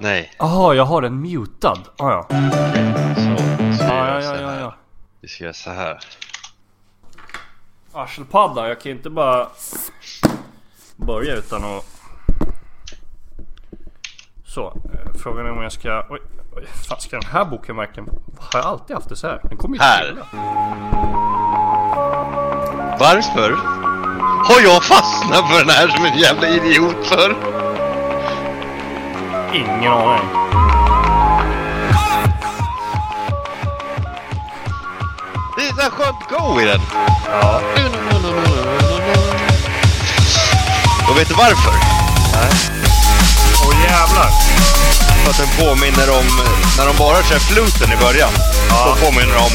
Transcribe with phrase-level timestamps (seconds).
[0.00, 0.32] Nej.
[0.38, 1.78] Jaha, jag har den mutad.
[1.98, 2.26] Ah, ja.
[3.14, 3.36] Så,
[3.78, 4.74] så Ja, gör ja, ja, ja, ja.
[5.20, 5.98] Vi ska göra så här.
[7.92, 9.48] Arselpadda, jag kan inte bara
[10.96, 11.84] börja utan att...
[14.46, 16.06] Så, eh, frågan är om jag ska...
[16.10, 16.20] Oj,
[16.56, 18.08] oj, fan ska den här boken verkligen...
[18.38, 19.40] Har jag alltid haft det så här?
[19.42, 20.16] Den kommer ju Här.
[23.00, 23.50] Varför
[24.48, 27.55] har jag fastnat för den här som en jävla idiot för?
[29.56, 30.28] Ingen aning.
[35.56, 36.80] Det är så skönt go i den.
[37.30, 37.60] Ja.
[41.10, 41.74] Och vet du varför?
[43.64, 44.30] Åh jävlar.
[45.24, 46.40] För att den påminner om,
[46.78, 48.30] när de bara kör fluten i början.
[48.68, 48.96] Ja.
[48.98, 49.52] Så påminner de om...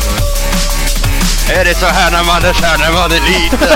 [1.49, 3.67] Är det så här när man är kär när man är liten?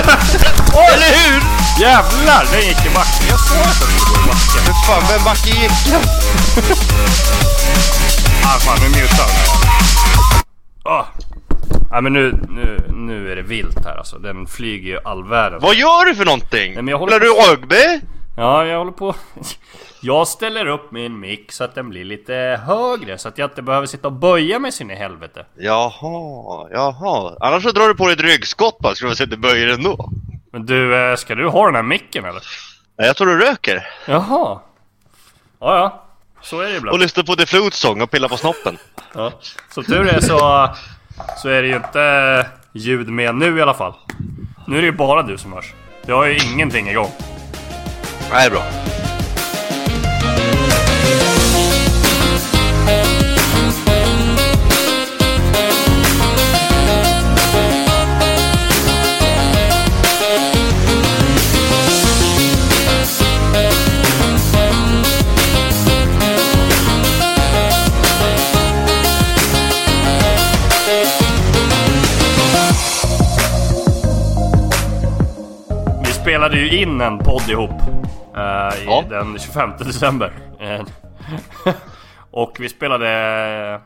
[0.92, 1.65] Eller hur?
[1.80, 3.26] Jävlar, den gick i backen.
[3.28, 4.62] Jag såg att den gå i backen.
[4.66, 5.70] Men fan, vem backe gick?
[8.44, 10.92] Ah fan, nu mutar den.
[10.92, 11.04] Ah.
[11.90, 14.18] Ja men nu, nu, nu är det vilt här alltså.
[14.18, 15.58] Den flyger ju all världen.
[15.62, 16.72] Vad gör du för någonting?
[16.74, 18.00] Nej, men jag håller Spelar på- du rugby?
[18.36, 19.14] Ja, jag håller på.
[20.00, 23.62] Jag ställer upp min mick så att den blir lite högre så att jag inte
[23.62, 25.46] behöver sitta och böja mig sin i helvete.
[25.58, 27.36] Jaha, jaha.
[27.40, 30.10] Annars så drar du på dig ett ryggskott bara, se att du böjer ändå.
[30.56, 32.42] Men du, eh, ska du ha den här micken eller?
[32.98, 33.88] Nej, jag tror du röker.
[34.06, 34.60] Jaha.
[35.60, 36.02] Ja, ja.
[36.42, 37.00] Så är det Och ibland.
[37.00, 38.78] lyssnar på The Flute Song och pillar på snoppen.
[39.14, 39.32] Ja.
[39.70, 40.68] Som tur är så,
[41.36, 43.94] så är det ju inte ljud med nu i alla fall.
[44.66, 45.72] Nu är det ju bara du som hörs.
[46.06, 47.10] Jag har ju ingenting igång.
[48.32, 48.62] Nej, bra.
[76.46, 79.04] Spelade ju in en podd ihop i Ja.
[79.10, 80.32] den 25 december.
[80.60, 80.82] Eh,
[82.30, 83.80] och vi spelade...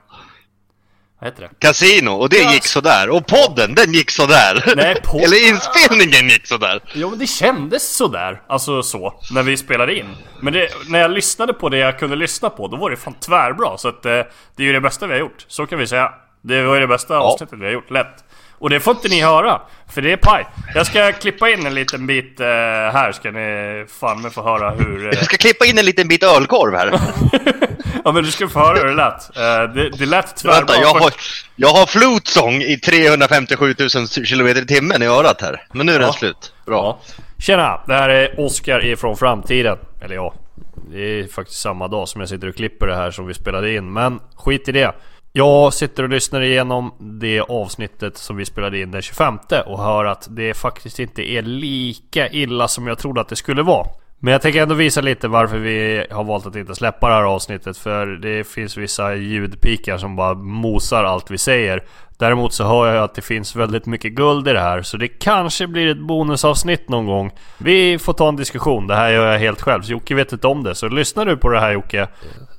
[1.20, 1.50] Vad heter det?
[1.58, 2.52] Casino, och det Ja.
[2.52, 3.10] gick sådär.
[3.10, 4.72] Och podden, den gick sådär.
[4.76, 6.80] Nej, podd- Eller inspelningen gick sådär.
[6.94, 10.16] Jo men det kändes sådär, alltså så, när vi spelade in.
[10.40, 13.14] Men det, när jag lyssnade på det jag kunde lyssna på, då var det fan
[13.14, 13.78] tvärbra.
[13.78, 14.12] Så att eh,
[14.56, 16.12] det är ju det bästa vi har gjort, så kan vi säga.
[16.42, 18.24] Det var ju det bästa avsnittet vi har gjort, lätt.
[18.60, 20.46] Och det får inte ni höra, för det är paj.
[20.74, 24.70] Jag ska klippa in en liten bit eh, här, ska ni fan med få höra
[24.70, 25.06] hur...
[25.06, 27.00] Eh, Jag ska klippa in en liten bit ölkorv här.
[28.04, 29.36] ja men du ska få höra hur det lät.
[29.36, 30.58] Eh, det, det lät tvärbra.
[30.58, 31.12] Vänta, jag har,
[31.56, 33.88] jag har Flute Song i 357 000
[34.26, 35.62] km i timmen i örat här.
[35.72, 36.12] Men nu är den Ja.
[36.12, 36.52] slut.
[36.66, 37.00] Bra.
[37.08, 37.14] Ja.
[37.38, 39.78] Tjena, det här är Oskar ifrån framtiden.
[40.04, 40.34] Eller ja,
[40.90, 43.74] det är faktiskt samma dag som jag sitter och klipper det här som vi spelade
[43.74, 43.92] in.
[43.92, 44.92] Men skit i det.
[45.32, 50.04] Jag sitter och lyssnar igenom det avsnittet som vi spelade in den 25 och hör
[50.04, 53.86] att det faktiskt inte är lika illa som jag trodde att det skulle vara.
[54.18, 57.22] Men jag tänker ändå visa lite varför vi har valt att inte släppa det här
[57.22, 61.84] avsnittet För det finns vissa ljudpikar som bara mosar allt vi säger.
[62.18, 65.08] Däremot så hör jag att det finns väldigt mycket guld i det här Så det
[65.08, 67.30] kanske blir ett bonusavsnitt någon gång.
[67.58, 69.82] Vi får ta en diskussion, det här gör jag helt själv.
[69.82, 72.08] Så Jocke vet inte om det Så lyssnar du på det här Jocke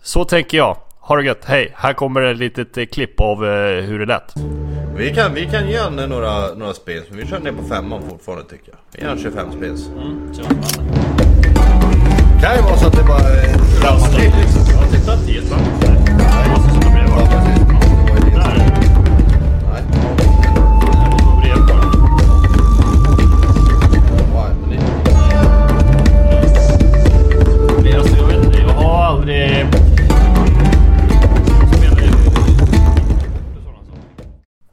[0.02, 0.78] Så tänker jag.
[1.03, 1.72] Ha det gött, hej!
[1.75, 4.34] Här kommer ett litet eh, klipp av eh, hur det lät
[4.95, 8.01] Vi kan, vi kan ge henne några, några spels, men vi kör ner på femman
[8.09, 8.78] fortfarande tycker jag.
[8.91, 9.89] Vi gör 25 spels.
[12.41, 14.62] Kan ju vara så att det bara är dramatik liksom.
[14.73, 16.81] Ja, titta 10 spänn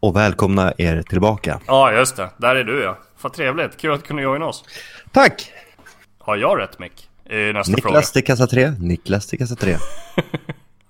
[0.00, 1.60] Och välkomna er tillbaka.
[1.66, 2.30] Ja, just det.
[2.36, 2.98] Där är du ja.
[3.22, 3.76] Vad trevligt.
[3.76, 4.64] Kul att kunna joina oss.
[5.12, 5.52] Tack!
[6.18, 7.08] Har jag rätt mick?
[7.24, 7.86] Är nästa fråga.
[7.88, 9.76] Niklas till kassa 3, Niklas till kassa 3.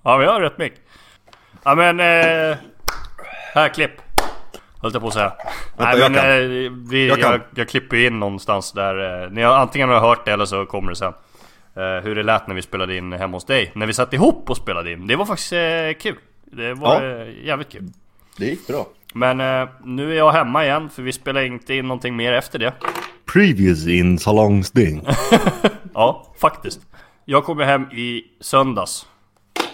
[0.02, 0.72] Ja, vi har rätt mick.
[1.64, 2.00] Ja, men...
[2.00, 2.56] Eh,
[3.54, 3.90] här, klipp.
[4.82, 5.32] Höll jag på att säga.
[5.76, 6.30] Nej, jag men kan.
[6.30, 9.22] eh, vi, Jag jag, jag, klipper in någonstans där.
[9.24, 11.12] Eh, ni har antingen har hört det eller så kommer det sen.
[11.76, 13.72] Eh, hur det lät när vi spelade in hemma hos dig.
[13.74, 15.06] När vi satt ihop och spelade in.
[15.06, 16.18] Det var faktiskt eh, kul.
[16.44, 17.22] Det var Ja.
[17.22, 17.84] eh, jävligt kul.
[18.36, 18.86] Det gick bra.
[19.14, 22.58] Men eh, nu är jag hemma igen för vi spelar inte in någonting mer efter
[22.58, 22.72] det.
[23.32, 25.06] Previous in Salongsding.
[25.94, 26.80] Ja, faktiskt.
[27.24, 29.06] Jag kom ju hem i söndags.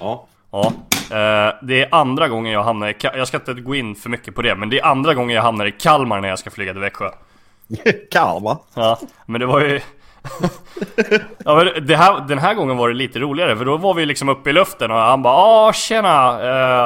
[0.01, 0.27] Ja.
[0.51, 0.67] Ja.
[1.11, 4.11] Eh, det är andra gången jag hamnar i Ka- Jag ska inte gå in för
[4.11, 6.51] mycket på det, men det är andra gången jag hamnar i Kalmar när jag ska
[6.51, 7.11] flyga till Växjö.
[8.11, 8.59] Kalma.
[8.75, 9.81] Ja, men det var ju...
[11.45, 14.07] Ja men det här, den här gången var det lite roligare för då var vi
[14.07, 16.31] liksom uppe i luften och han bara Åh tjena!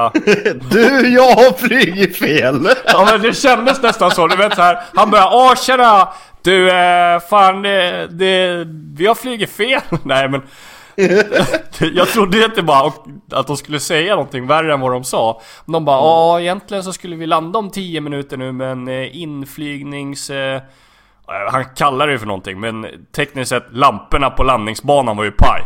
[0.04, 0.10] Eh,
[0.70, 2.68] Du, jag har flugit fel!
[2.86, 4.78] ja men det kändes nästan så, du vet så här.
[4.94, 6.08] Han bara Åh tjena!
[6.42, 8.64] Du, eh, fan det, det,
[8.96, 9.80] vi har flugit fel.
[10.02, 10.42] Nej men
[11.94, 12.92] jag trodde inte bara
[13.32, 15.40] att de skulle säga någonting värre än vad de sa.
[15.66, 20.30] De bara ja egentligen så skulle vi landa om 10 minuter nu men inflygnings...
[20.30, 20.60] Eh,
[21.50, 22.86] han kallar det för någonting men
[23.16, 25.62] tekniskt sett lamporna på landningsbanan var ju paj.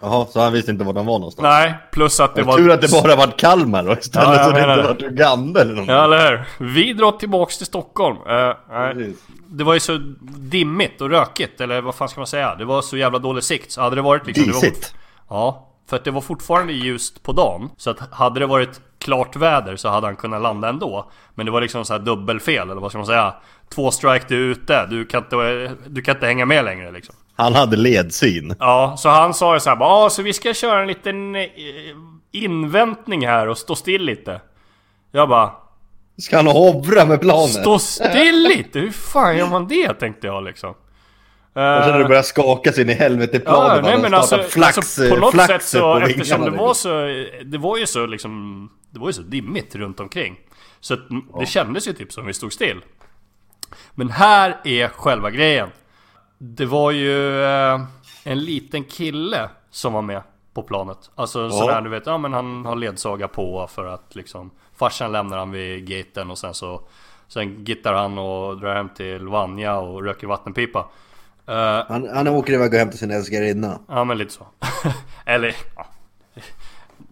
[0.00, 1.42] Jaha, så han visste inte var de var någonstans?
[1.42, 2.56] Nej, plus att det var...
[2.56, 4.82] Tur att det bara var Kalmar och istället Ja, jag så det inte det.
[4.82, 5.94] var Uganda eller någonting.
[5.94, 6.66] Ja eller hur?
[6.66, 8.16] Vi drar tillbaks till Stockholm.
[8.28, 9.14] Eh, nej.
[9.48, 9.98] Det var ju så
[10.38, 12.54] dimmigt och rökigt, eller vad fan ska man säga?
[12.54, 14.46] Det var så jävla dålig sikt, så hade det varit liksom...
[14.46, 14.94] Det var, Disigt.
[15.28, 17.70] ja, för att det var fortfarande ljust på dagen.
[17.76, 21.10] Så att hade det varit klart väder så hade han kunnat landa ändå.
[21.34, 23.34] Men det var liksom så här dubbelfel, eller vad ska man säga?
[23.74, 24.86] Två strike, du är ute.
[24.86, 27.14] Du kan inte, du kan inte hänga med längre liksom.
[27.36, 28.54] Han hade ledsyn.
[28.58, 31.42] Ja, så han sa ju såhär bara ah, så vi ska köra en liten eh,
[32.32, 34.40] inväntning här och stå still lite.
[35.12, 35.52] Jag bara
[36.18, 37.50] Ska han hovra med planet?
[37.50, 38.78] Stå still lite?
[38.78, 39.94] Hur fan gör man det?
[39.94, 40.70] Tänkte jag liksom.
[40.70, 43.84] Och sen när det börjar skaka sig in i helvete planet.
[43.84, 46.62] Ja, nej men alltså, startat flax, alltså på något sätt så, på eftersom det vingarna,
[46.62, 46.74] var liksom.
[46.74, 50.36] så, det var ju så liksom, det var ju så dimmigt runt omkring.
[50.80, 50.96] Så
[51.40, 52.80] det kändes ju typ som vi stod still.
[53.94, 55.68] Men här är själva grejen.
[56.38, 57.80] Det var ju eh,
[58.24, 60.22] en liten kille som var med
[60.54, 61.10] på planet.
[61.14, 65.38] Alltså sådär du vet, ja men han har ledsaga på för att liksom Farsan lämnar
[65.38, 66.80] han vid gaten och sen så
[67.28, 70.88] Sen gittar han och drar hem till Vanja och röker vattenpipa.
[71.46, 73.78] Eh, Han, han åker iväg och hämtar sin älskarinna.
[73.88, 74.46] Ja men lite så.
[75.24, 75.86] Eller ja.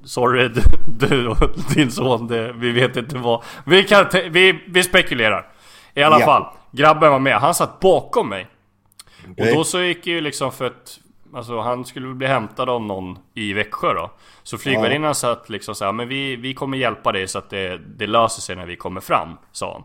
[0.05, 0.63] Sorry du,
[1.09, 1.37] du och
[1.75, 3.43] din son, det, vi vet inte vad.
[3.67, 5.53] Vi, kan, vi, vi spekulerar.
[5.95, 6.27] I alla Ja.
[6.27, 7.35] fall, grabben var med.
[7.37, 8.47] Han satt bakom mig.
[9.31, 9.51] Okej.
[9.51, 10.99] Och då så gick ju liksom för att
[11.35, 14.11] Alltså han skulle bli hämtad av någon i Växjö då
[14.43, 18.07] Så flygvärdinnan satt liksom såhär Men vi, vi kommer hjälpa dig så att det, det
[18.07, 19.83] löser sig när vi kommer fram Sa han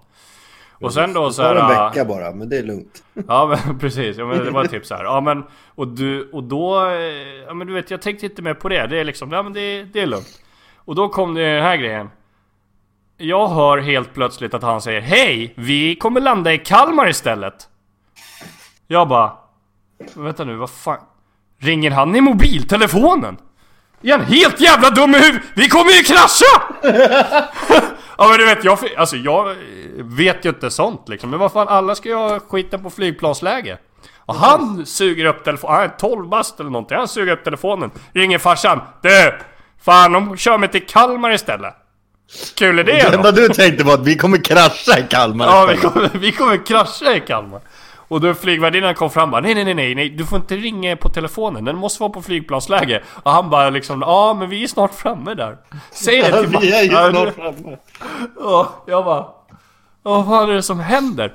[0.87, 3.03] Och sen då Det så tar en här, vecka bara, men det är lugnt.
[3.27, 5.03] Ja men precis, ja, men det var typ så här.
[5.03, 5.43] Ja men
[5.75, 6.93] och du, och då, eh,
[7.47, 8.87] ja men du vet jag tänkte inte mer på det.
[8.87, 10.41] Det är liksom, ja men det, det är lugnt.
[10.75, 12.09] Och då kom det den här grejen.
[13.17, 15.53] Jag hör helt plötsligt att han säger Hej!
[15.57, 17.67] Vi kommer landa i Kalmar istället.
[18.87, 19.33] Jag bara,
[20.13, 20.99] vänta nu, vad fan?
[21.59, 23.37] Ringer han i mobiltelefonen?
[24.01, 25.41] Är han helt jävla dum i huvudet?
[25.55, 26.63] Vi kommer ju krascha!
[28.19, 29.55] Ja men du vet, jag, alltså jag
[29.97, 31.29] vet ju inte sånt liksom.
[31.29, 33.77] Men vad fan, alla ska ju ha skiten på flygplansläge.
[34.17, 36.97] Och han suger upp telefonen, han är 12 bast eller någonting.
[36.97, 38.81] Han suger upp telefonen, ringer farsan.
[39.01, 39.39] Du!
[39.81, 41.73] Fan, de kör mig till Kalmar istället.
[42.55, 43.41] Kul är Det det enda då?
[43.41, 45.45] du tänkte var att vi kommer krascha i Kalmar.
[45.45, 47.61] Ja, vi kommer, vi kommer krascha i Kalmar.
[48.09, 50.95] Och då flygvärdinnan kom fram och bara nej, nej, nej, nej, du får inte ringa
[50.95, 53.03] på telefonen, den måste vara på flygplansläge.
[53.23, 55.57] Och han bara liksom, ja men vi är snart framme där.
[55.91, 57.77] Säg det till vi är ju Ja, snart framme.
[58.39, 59.25] Ja, jag bara...
[60.03, 61.33] Vad fan är det som händer?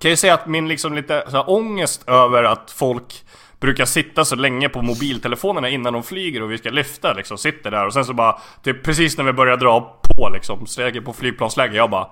[0.00, 3.24] Kan jag säga att min liksom lite så här, ångest över att folk
[3.60, 7.70] brukar sitta så länge på mobiltelefonerna innan de flyger och vi ska lyfta liksom, sitter
[7.70, 11.12] där och sen så bara, typ precis när vi börjar dra på liksom, läge på
[11.12, 12.06] flygplansläge, jag bara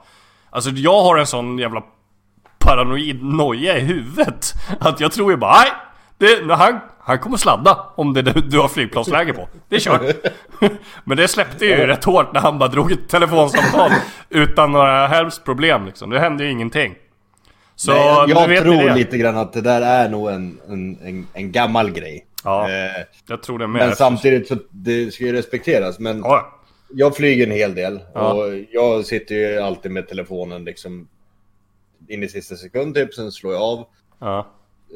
[0.51, 1.83] Alltså jag har en sån jävla
[2.59, 5.73] paranoid noja i huvudet Att jag tror ju bara, nej!
[6.19, 9.49] Det, han, han kommer sladda om det du, du har flygplansläge på.
[9.69, 10.03] Det är kört.
[11.05, 13.91] Men det släppte ju rätt hårt när han bara drog ett telefonsamtal
[14.29, 16.11] utan några helst problem liksom.
[16.11, 16.95] Det hände ju ingenting.
[17.77, 21.53] Så Nej, jag tror lite grann att det där är nog en, en, en, en
[21.53, 22.27] gammal grej.
[22.45, 23.87] Ja, Eh, jag tror det med.
[23.87, 25.99] men samtidigt så det ska ju respekteras.
[25.99, 26.61] Men Ja,
[26.95, 28.01] jag flyger en hel del.
[28.15, 28.33] Ja.
[28.33, 31.09] Och jag sitter ju alltid med telefonen liksom
[32.09, 33.87] in i sista sekund typ, sen slår jag av.
[34.21, 34.47] ja,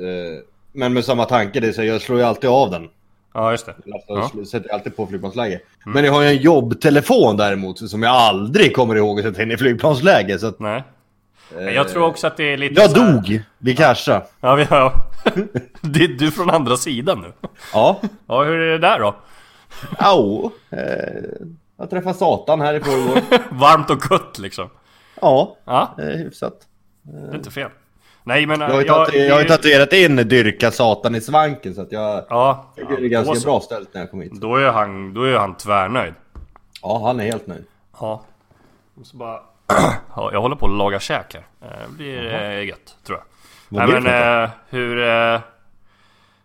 [0.00, 2.88] Eh, men med samma tanke, det är så jag slår ju alltid av den.
[3.34, 3.74] ja just det.
[4.10, 4.44] Alltså, Ja.
[4.44, 5.60] sätter alltid på flygplansläge.
[5.86, 9.50] Men jag har ju en jobbtelefon däremot som jag aldrig kommer ihåg att sätta in
[9.50, 10.38] i flygplansläge.
[10.38, 10.82] Så att, Nej.
[11.58, 14.26] Eh, Jag tror också att det är lite Jag här- dog vid kraschade.
[14.40, 14.92] Ja, vi har...
[15.80, 17.32] Det är du från andra sidan nu.
[17.72, 18.00] Ja.
[18.26, 19.14] Ja, hur är det där då?
[19.98, 20.50] Au.
[20.70, 20.78] Eh,
[21.78, 23.20] jag träffade Satan här i förrgår.
[23.50, 24.68] Varmt och gött liksom.
[25.20, 26.52] Ja, Ja, eh, hyfsat.
[27.02, 27.70] det är inte fel.
[28.24, 28.60] Nej men...
[28.60, 32.24] Jag har ju tatu- jag har tatuerat in dyrka Satan i svanken så att jag
[32.28, 33.46] Ja, tycker det är ganska så.
[33.48, 34.32] bra ställt när jag kom hit.
[34.40, 36.14] Då är han, då är han tvärnöjd.
[36.82, 37.64] Ja, han är helt nöjd.
[38.00, 38.22] Ja.
[39.00, 39.40] Och så bara...
[40.16, 41.46] ja, jag håller på att laga käk här.
[41.62, 43.24] Eh, Det blir eh, gött, tror jag.
[43.68, 45.08] Vad Nej men eh, hur...
[45.08, 45.40] Eh,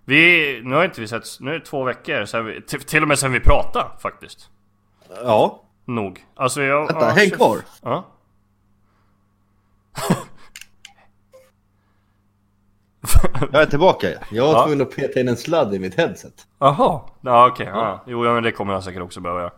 [0.06, 0.62] vi...
[0.64, 1.24] Nu har inte vi sett...
[1.40, 2.62] Nu är det två veckor sen vi...
[2.62, 4.50] Till, och med sen vi pratade faktiskt.
[5.24, 6.26] Ja, Nog.
[6.36, 6.80] Alltså jag...
[6.88, 7.58] vänta, ja, häng kvar.
[7.84, 8.06] Ja.
[13.52, 14.08] Jag är tillbaka.
[14.32, 14.64] Jag var Ja.
[14.66, 16.34] tvungen att peta in en sladd i mitt headset.
[16.60, 17.68] Jaha, ja okej.
[17.74, 18.04] Ja.
[18.08, 19.52] Jo ja, men det kommer jag säkert också behöva göra.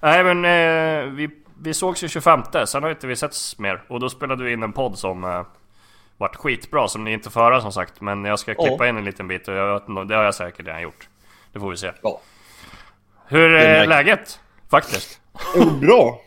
[0.00, 1.30] Nej men eh, vi,
[1.62, 3.82] vi sågs ju 25, sen har inte vi setts mer.
[3.88, 5.42] Och då spelade vi in en podd som eh,
[6.16, 8.00] vart skitbra, som ni inte får höra som sagt.
[8.00, 8.86] Men jag ska klippa Ja.
[8.88, 11.08] in en liten bit och jag vet, det har jag säkert redan gjort.
[11.52, 11.92] Det får vi se.
[12.02, 12.20] Ja.
[13.26, 14.40] Hur är läget?
[14.70, 15.20] Faktiskt.
[15.56, 16.20] Jo, bra.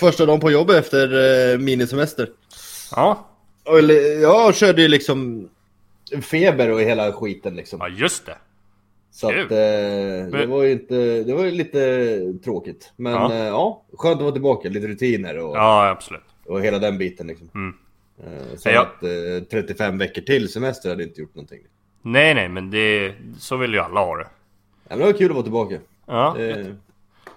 [0.00, 1.08] Första dagen på jobbet efter
[1.52, 2.28] eh, minisemester.
[2.96, 3.26] Ja,
[3.78, 5.48] eller, Jag körde ju liksom
[6.22, 7.78] feber och hela skiten liksom.
[7.80, 8.36] ja just det.
[9.16, 9.46] Så att eh,
[10.40, 12.92] det var ju inte, det var ju lite tråkigt.
[12.96, 13.32] Men Ja.
[13.32, 14.68] eh, ja skönt att vara tillbaka.
[14.68, 16.22] Lite rutiner och, Ja absolut.
[16.46, 17.50] och hela den biten liksom.
[17.54, 17.74] Mm.
[18.24, 18.80] Eh, sen Ja.
[18.82, 21.60] att eh, 35 veckor till semester hade inte gjort någonting.
[22.02, 24.26] Nej nej men det, så vill ju alla ha det.
[24.88, 25.78] Ja, men det var kul att vara tillbaka.
[26.06, 26.38] Ja.
[26.38, 26.66] Eh,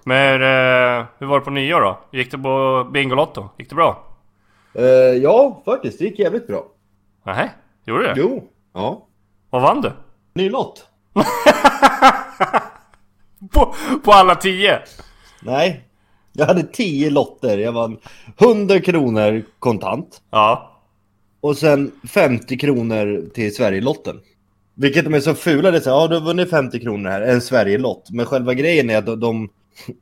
[0.04, 1.98] Men eh, hur var det på nyår då?
[2.12, 3.50] Gick det på Bingolotto?
[3.58, 4.04] Gick det bra?
[4.74, 4.84] eh,
[5.24, 6.00] ja, faktiskt.
[6.00, 6.66] Det gick jävligt bra.
[7.24, 7.50] Nej,
[7.86, 8.14] gjorde det?
[8.18, 8.44] Jo.
[8.74, 9.08] Ja.
[9.50, 9.92] Vad vann du?
[10.34, 10.88] Ny lott.
[13.52, 14.80] På, på alla tio?
[15.42, 15.84] Nej.
[16.34, 17.58] Jag hade 10 lotter.
[17.58, 17.98] Jag vann
[18.38, 20.22] 100 kronor kontant.
[20.32, 20.74] Ja.
[21.42, 24.20] Och sen 50 kronor till Sverigelotten.
[24.76, 25.72] Vilket de är så fula.
[25.72, 28.10] Det är så här, ja du har vunnit 50 kronor här, en Sverigelott.
[28.12, 29.50] Men själva grejen är att de, de,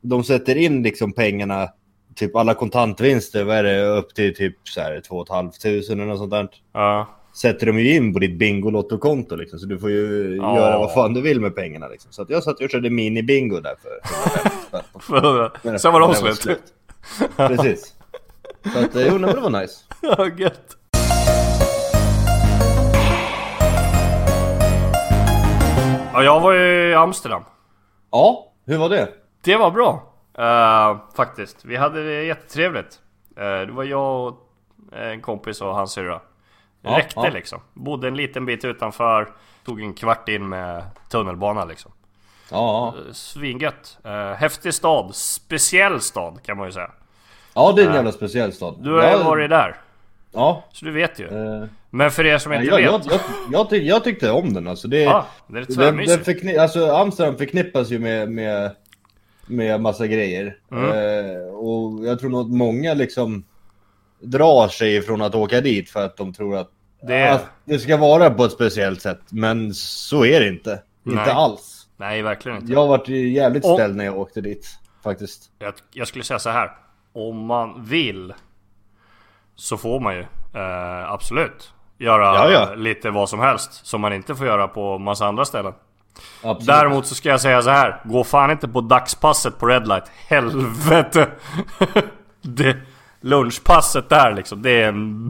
[0.00, 1.68] de sätter in liksom pengarna,
[2.14, 6.18] typ alla kontantvinster, vad är det, upp till typ så här 2 500 eller något
[6.18, 6.48] sånt där.
[6.72, 7.08] Ja.
[7.36, 9.58] Sätter de ju in på ditt Bingolotto-konto liksom.
[9.58, 10.56] Så du får ju Ja.
[10.56, 12.12] göra vad fan du vill med pengarna liksom.
[12.12, 14.00] Så att jag satt och körde mini-bingo där för
[15.20, 15.78] 150 spänn.
[15.78, 16.62] Sen var de det slut.
[17.36, 17.94] Precis.
[18.72, 19.84] Så att, eh, jo, men det var nice.
[20.02, 20.76] Ja, gött.
[26.12, 27.42] Ja, jag var ju i Amsterdam.
[28.10, 29.08] Ja, hur var det?
[29.44, 30.12] Det var bra.
[30.38, 31.64] Eh, faktiskt.
[31.64, 33.00] Vi hade det jättetrevligt.
[33.38, 34.38] Uh, det var jag och
[34.92, 36.20] en kompis och hans syrra.
[36.86, 37.28] Det Ja, räckte ja.
[37.28, 37.60] liksom.
[37.74, 39.28] Bodde en liten bit utanför.
[39.64, 41.92] Tog en kvart in med tunnelbana liksom.
[42.50, 43.98] Ja, Eh, Svingött.
[44.06, 45.14] Uh, häftig stad.
[45.14, 46.90] Speciell stad kan man ju säga.
[47.54, 48.74] ja det är en jävla speciell stad.
[48.80, 49.76] Du har ju ja, varit där.
[50.32, 50.64] Ja.
[50.72, 51.24] Så du vet ju.
[51.26, 53.06] eh, Men för er som inte jag, jag, vet.
[53.10, 53.20] jag,
[53.52, 54.88] jag, tyck, jag tyckte om den alltså.
[54.88, 56.24] Det, Ja, det är det, det tvärmysigt.
[56.24, 58.70] förkni, alltså Amsterdam förknippas ju med, med,
[59.46, 60.56] med massa grejer.
[60.72, 60.84] Mm.
[60.90, 63.44] Eh, och jag tror nog att många liksom
[64.20, 66.70] drar sig ifrån att åka dit för att de tror att
[67.02, 69.20] Det- att det ska vara på ett speciellt sätt.
[69.30, 70.82] Men så är det inte.
[71.02, 71.18] Nej.
[71.18, 71.86] Inte alls.
[71.96, 72.72] Nej, verkligen inte.
[72.72, 74.78] Jag varit jävligt Och- ställd när jag åkte dit.
[75.04, 75.50] Faktiskt.
[75.58, 76.70] Jag, jag skulle säga så här.
[77.12, 78.34] Om man vill
[79.54, 80.20] så får man ju
[80.54, 82.74] eh, absolut göra Ja, ja.
[82.74, 85.72] lite vad som helst som man inte får göra på massa andra ställen.
[86.42, 86.66] Absolut.
[86.66, 88.00] Däremot så ska jag säga så här.
[88.04, 90.04] Gå fan inte på dagspasset på Red Light.
[90.28, 91.28] Helvete!
[92.42, 92.76] det,
[93.20, 94.62] lunchpasset där liksom.
[94.62, 95.28] Det är en...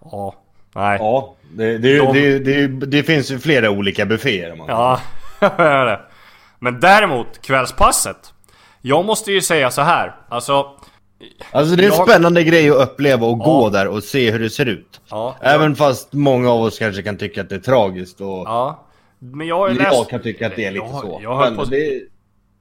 [0.00, 0.34] Ja.
[0.74, 0.98] Nej.
[1.00, 4.56] Ja, det, det, De- det, det, finns ju flera olika bufféer.
[4.56, 4.66] Man.
[4.68, 5.00] Ja,
[5.84, 6.00] det.
[6.58, 8.16] Men däremot kvällspasset.
[8.82, 10.14] Jag måste ju säga så här.
[10.28, 10.66] Alltså.
[11.52, 13.70] Alltså det är en Jag- spännande grej att uppleva och gå Ja.
[13.70, 15.00] där och se hur det ser ut.
[15.10, 18.86] Ja, Även fast många av oss kanske kan tycka att det är tragiskt och Ja.
[19.18, 20.10] Men jag har ju jag läst...
[20.10, 21.20] kan tycka att det är lite jag, så.
[21.22, 21.64] Jag höll på...
[21.64, 22.00] det,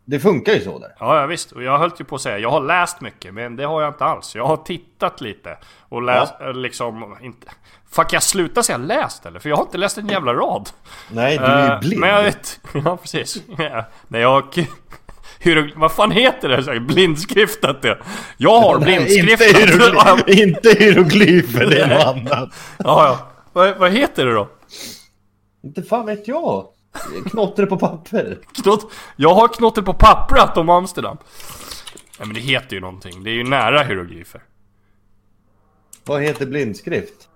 [0.09, 0.95] det funkar ju så där.
[0.99, 1.51] Ja, ja visst.
[1.51, 3.89] Och jag höll ju på att säga, jag har läst mycket, men det har jag
[3.89, 4.35] inte alls.
[4.35, 5.57] Jag har tittat lite
[5.89, 7.47] och läst eh, liksom inte...
[7.91, 9.39] Fuck, jag slutar säga läst eller?
[9.39, 10.69] För jag har inte läst en jävla rad.
[11.11, 11.99] Nej, du är ju Eh, blind.
[11.99, 12.59] Men jag vet...
[12.85, 13.37] Ja, precis.
[13.57, 13.85] Ja.
[14.07, 14.43] Nej, jag...
[15.39, 16.63] Hur, vad fan heter det?
[16.63, 17.97] Så Blindskriftat det.
[18.37, 19.47] Jag har Nej, blindskriftat.
[19.47, 22.49] inte, hierogly- inte hieroglyfer, det är något annat.
[22.77, 23.19] ja, ja.
[23.53, 24.49] Vad, vad heter det då?
[25.63, 26.65] Inte fan vet jag.
[27.31, 28.37] Knottre på papper.
[28.63, 31.17] Knott, jag har knotter på pappret om Amsterdam.
[32.19, 33.23] Nej men det heter ju någonting.
[33.23, 34.41] Det är ju nära hieroglyfer.
[36.05, 37.27] Vad heter blindskrift?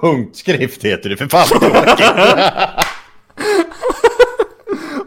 [0.00, 1.46] Punktskrift heter det för fan.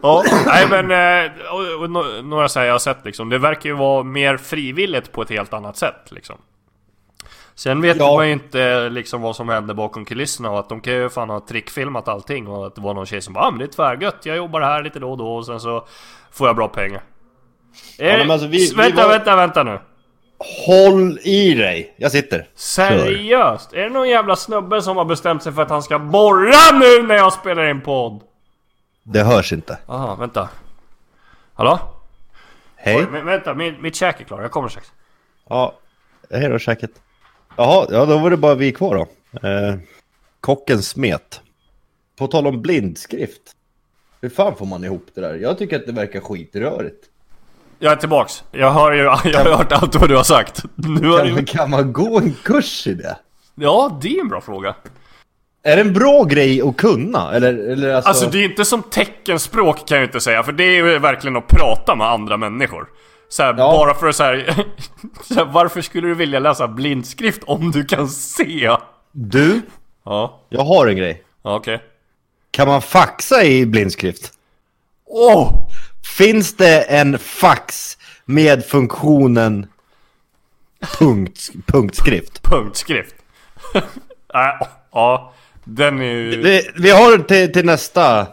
[0.02, 3.28] Ja, nej men eh, och, och, no- några säger jag har sett liksom.
[3.28, 6.36] Det verkar ju vara mer frivilligt på ett helt annat sätt liksom.
[7.62, 8.14] Sen vet Ja.
[8.16, 11.30] man ju inte liksom vad som händer bakom kulisserna och att de kan ju fan
[11.30, 13.68] ha trickfilmat allting och att det var någon tjej som bara ah, men det är
[13.68, 15.86] tvärgött, jag jobbar här lite då och då och sen så
[16.32, 17.02] får jag bra pengar.
[17.98, 19.80] Är, men alltså, vi- vi vänta, var- vänta, vänta nu.
[20.66, 21.94] Håll i dig.
[21.96, 22.48] Jag sitter.
[22.54, 23.72] Seriöst?
[23.72, 27.02] Är det någon jävla snubbe som har bestämt sig för att han ska borra nu
[27.02, 28.20] när jag spelar in podd?
[29.02, 29.78] Det hörs inte.
[29.86, 30.48] Aha, vänta.
[31.54, 31.78] Hallå?
[32.76, 32.96] Hej.
[32.96, 34.92] Oj, vänta, min, mitt käk är klar, jag kommer strax.
[35.48, 35.72] Ja,
[36.30, 36.90] hej då käket.
[37.56, 39.48] Jaha, ja då var det bara vi kvar då.
[39.48, 39.74] Eh,
[40.40, 41.40] kocken smet.
[42.18, 43.42] På tal om blindskrift.
[44.20, 45.34] Hur fan får man ihop det där?
[45.34, 47.04] Jag tycker att det verkar skitrörigt.
[47.78, 48.44] Jag är tillbaks.
[48.52, 50.62] Jag har ju jag har hört allt vad du har sagt.
[50.74, 51.44] Nu har Kan, du...
[51.44, 53.16] kan man gå en kurs i det?
[53.54, 54.74] Ja, det är en bra fråga.
[55.62, 57.32] Är det en bra grej att kunna?
[57.32, 58.08] Eller, eller alltså...
[58.08, 61.36] Alltså det är inte som teckenspråk kan jag inte säga, för det är ju verkligen
[61.36, 62.88] att prata med andra människor.
[63.32, 63.70] Så här, Ja.
[63.72, 64.64] bara för att så här,
[65.24, 68.76] så här, varför skulle du vilja läsa blindskrift om du kan se?
[69.12, 69.60] Du,
[70.04, 71.22] Ja, jag har en grej.
[71.42, 71.82] ja okej.
[72.50, 74.32] Kan man faxa i blindskrift?
[75.06, 75.68] Åh!
[76.18, 79.66] Finns det en fax med funktionen
[80.98, 82.42] punkt, punktskrift?
[82.42, 83.14] Punktskrift.
[84.34, 84.58] Nej,
[84.92, 85.32] ja,
[85.64, 88.26] den är ju Vi, vi har till, till nästa...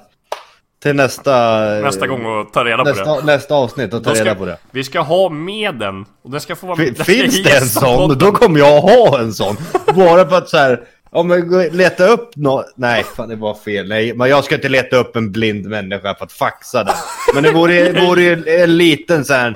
[0.84, 1.66] Till nästa...
[1.84, 2.90] nästa gång att ta reda på det.
[2.90, 4.58] Nästa, nästa avsnitt att ta ska- reda på det.
[4.72, 7.58] Vi ska ha med den, och den ska få vara Fin- den ska Finns det
[7.58, 8.18] en sån?
[8.18, 9.58] Då kommer jag ha en sån.
[9.96, 10.84] Bara för att så här...
[11.12, 13.88] Om gå- leta upp nå Nej, fan det var fel.
[13.90, 16.96] Nej, men jag ska inte leta upp en blind människa för att faxa den.
[17.34, 19.56] Men det vore, vore ju en liten så här...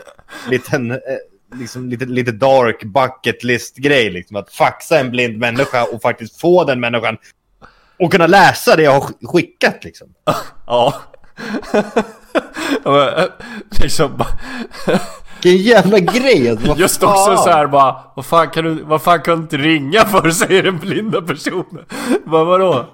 [0.49, 0.91] Liten...
[0.91, 0.97] eh,
[1.59, 4.35] Liksom lite, lite dark bucket list grej liksom.
[4.37, 7.17] Att faxa en blind människa och faktiskt få den människan
[7.99, 10.07] och kunna läsa det jag har sk- skickat liksom.
[10.67, 10.93] Ja.
[12.83, 13.29] Men,
[13.81, 14.99] liksom, bara-
[15.43, 16.57] Vilken jävla grej!
[16.67, 19.57] Vad just också så här bara, vad fan kan du, vad fan kan du inte
[19.57, 21.85] ringa för, säger den blinda personen.
[22.23, 22.85] Vad vadå?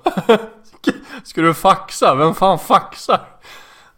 [1.23, 2.15] Ska du faxa?
[2.15, 3.19] Vem fan faxar?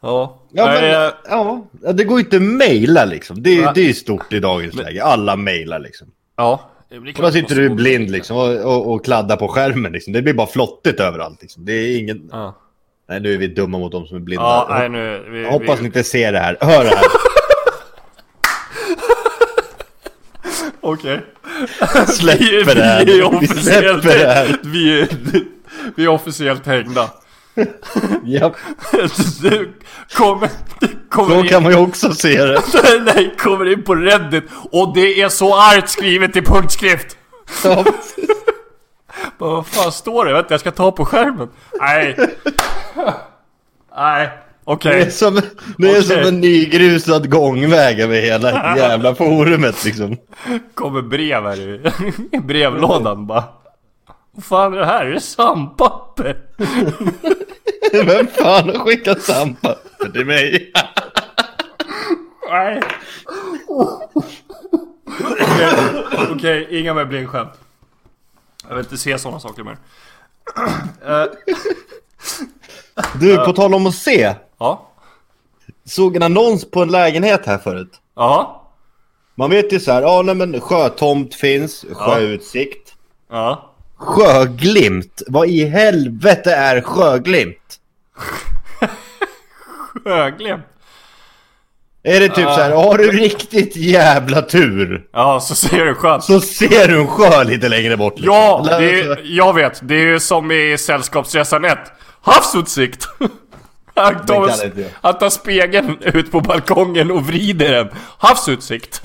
[0.01, 0.38] Ja.
[0.51, 3.43] Ja, men, eh, ja, det går ju inte att mejla liksom.
[3.43, 5.03] Det, det är ju stort i dagens läge.
[5.03, 6.07] Alla mejlar liksom.
[6.38, 6.67] ja.
[7.17, 10.13] Och då sitter du blind liksom och, och, och kladdar på skärmen liksom.
[10.13, 11.65] Det blir bara flottigt överallt liksom.
[11.65, 12.29] Det är ingen...
[12.31, 12.55] Ja,
[13.12, 14.44] Nej, nu är vi dumma mot de som är blinda.
[14.46, 15.25] ja nej nu...
[15.32, 16.58] Vi, jag hoppas vi, ni inte ser det här.
[16.62, 17.06] Hör det här.
[20.82, 21.22] Okej.
[22.08, 23.06] Släpper det här.
[23.06, 24.03] Vi är Vi officiellt...
[24.03, 24.58] det här.
[24.63, 25.08] Vi är,
[25.96, 27.10] vi är officiellt hängda.
[28.24, 28.53] Ja,
[29.41, 29.74] Du
[30.15, 30.50] kommer...
[31.10, 32.62] kommer så in- kan man ju också se det.
[33.15, 37.18] Nej, kommer in på Reddit och det är så argt skrivet i punktskrift.
[37.63, 37.86] Ja,
[39.38, 40.34] Bara, Vad fan står det?
[40.34, 41.50] Vänta, jag ska ta på skärmen.
[41.80, 42.18] Nej.
[43.96, 44.25] Nej.
[44.25, 44.32] det
[44.63, 45.01] Okej.
[45.01, 45.42] är som,
[45.78, 50.18] det är som en nygrusad gångväg över hela jävla forumet liksom.
[50.74, 51.91] Kommer brev här i,
[52.43, 53.43] brevlådan bara.
[54.32, 55.06] Vad fan är det här?
[55.06, 56.38] Är det sandpapper?
[58.06, 60.72] Vem fan har skickat sandpapper till mig?
[62.50, 62.82] Nej.
[65.41, 65.69] Okej,
[66.32, 67.52] Okej, inga mer blindskämt.
[68.71, 69.77] Jag vill inte se sådana saker mer.
[73.19, 74.36] Du, på tal om att se.
[74.60, 74.88] ja.
[75.86, 78.01] Såg en annons på en lägenhet här förut.
[78.15, 78.67] Ja.
[79.36, 82.93] Man vet ju så här, ja nej men sjötomt finns, sjöutsikt.
[83.29, 83.73] Ja.
[83.95, 87.79] Sjöglimt, vad i helvete är sjöglimt?
[90.03, 90.65] Sjöglimt.
[92.04, 96.22] Är det typ så här, har du riktigt jävla tur Ja, så ser du sjön.
[96.22, 98.14] så ser du en sjö lite längre bort.
[98.20, 98.36] liksom.
[98.36, 99.80] Ja, det alltså, är, jag vet.
[99.84, 101.78] Det är ju som i Sällskapsresan 1.
[102.22, 103.08] Havsutsikt!
[103.96, 104.52] Han tar,
[105.02, 107.90] han tar spegeln ut på balkongen och vrider den.
[108.18, 109.02] Havsutsikt!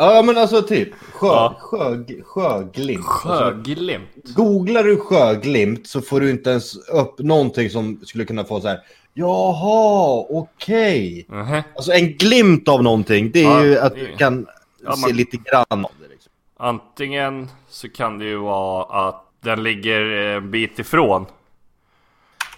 [0.00, 1.56] Ja men alltså typ, sjö, Ja.
[1.60, 3.06] sjö, sjöglimt.
[3.06, 4.08] Alltså, Sjöglimt.
[4.34, 8.68] googlar du sjöglimt så får du inte ens upp någonting som skulle kunna få så
[8.68, 8.78] här.
[9.14, 11.26] Jaha, okej.
[11.28, 11.62] Mhm.
[11.76, 14.46] Alltså en glimt av någonting, det är Ja, ju att det- du kan
[14.84, 16.08] Ja, se man- lite grann av det.
[16.10, 16.32] Liksom.
[16.56, 21.26] Antingen så kan det ju vara att den ligger en bit ifrån.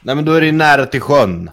[0.03, 1.51] Nej men då är det nära till sjön.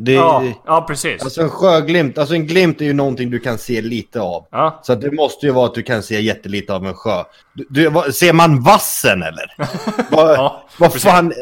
[0.00, 1.22] Det, Ja, ja precis.
[1.22, 4.46] Alltså en sjöglimt, alltså en glimt är ju någonting du kan se lite av.
[4.50, 4.80] Ja.
[4.82, 7.24] Så att det måste ju vara att du kan se jättelite av en sjö.
[7.54, 9.54] Du, du, ser man vassen eller?
[10.10, 11.32] vad Ja, vad fan?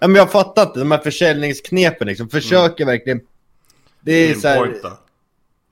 [0.00, 2.28] Ja, men jag fattar inte, de här försäljningsknepen liksom.
[2.28, 3.20] Försöker verkligen...
[4.00, 4.92] Det är så här, Pinpointa.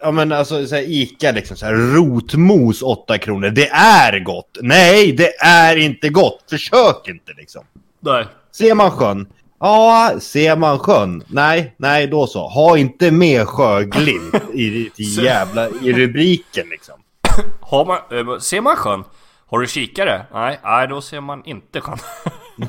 [0.03, 3.51] ja men alltså så här, Ica liksom så här, rotmos 8 kronor.
[3.51, 4.59] Det är gott!
[4.61, 6.45] Nej, det är inte gott!
[6.51, 7.65] Försök inte liksom.
[8.01, 8.27] Nej.
[8.53, 9.27] Ser man sjön?
[9.61, 11.23] Ja, ser man sjön?
[11.27, 12.49] Nej, nej då så.
[12.49, 14.93] Ha inte med sjöglimt i, i,
[15.25, 16.95] jävla, i rubriken liksom.
[17.61, 19.05] Har man, eh, ser man sjön?
[19.47, 20.27] Har du kikare?
[20.33, 21.99] Nej, nej då ser man inte sjön.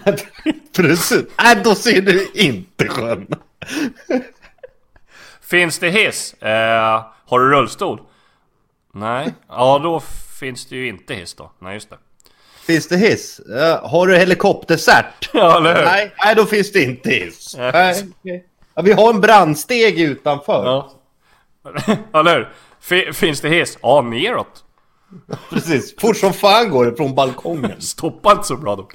[0.76, 1.26] Precis.
[1.44, 3.28] Nej, då ser du inte sjön.
[5.42, 6.34] Finns det hiss?
[6.34, 8.02] Eh, har du rullstol?
[8.94, 9.34] Nej.
[9.50, 10.00] Ja, då
[10.40, 11.52] finns det ju inte hiss då.
[11.60, 11.98] Nej, just det.
[12.68, 13.42] Finns det hiss?
[13.48, 15.30] Ja, har du helikoptercert?
[15.34, 15.86] Ja, eller hur?
[15.86, 17.56] Nej, nej, då finns det inte hiss.
[17.58, 17.72] Nej.
[17.74, 18.46] Nej, okej.
[18.76, 20.66] ja, vi har en brandsteg utanför.
[20.66, 20.92] Ja.
[22.20, 22.50] eller hur?
[22.82, 23.78] Fi- finns det hiss?
[23.82, 24.64] Ja, neråt.
[25.50, 25.96] Precis.
[26.00, 27.72] Fort som fan går det från balkongen.
[27.82, 28.94] Stoppa inte så bra dock.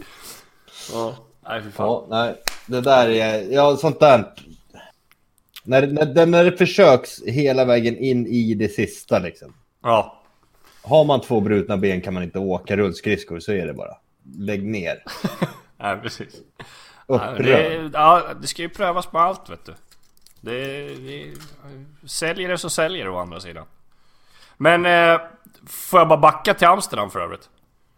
[0.93, 1.15] Ja.
[1.49, 1.87] Nej, fy fan.
[1.87, 2.35] Ja, nej.
[2.67, 3.53] Det där är...
[3.53, 4.25] Ja, sånt där...
[5.65, 9.55] När, när, när det försöks hela vägen in i det sista liksom.
[9.83, 10.22] Ja.
[10.83, 13.97] Har man två brutna ben kan man inte åka rullskridskor, så är det bara.
[14.39, 15.05] Lägg ner.
[15.77, 16.35] Nej precis.
[17.07, 17.45] Ja, Upprörd.
[17.45, 19.75] det, ja, det ska ju prövas på allt vet du.
[20.41, 21.33] Det, det,
[22.07, 23.67] säljer det så säljer det å andra sidan.
[24.57, 25.21] Men eh,
[25.67, 27.51] får jag bara backa till Amsterdam för övrigt?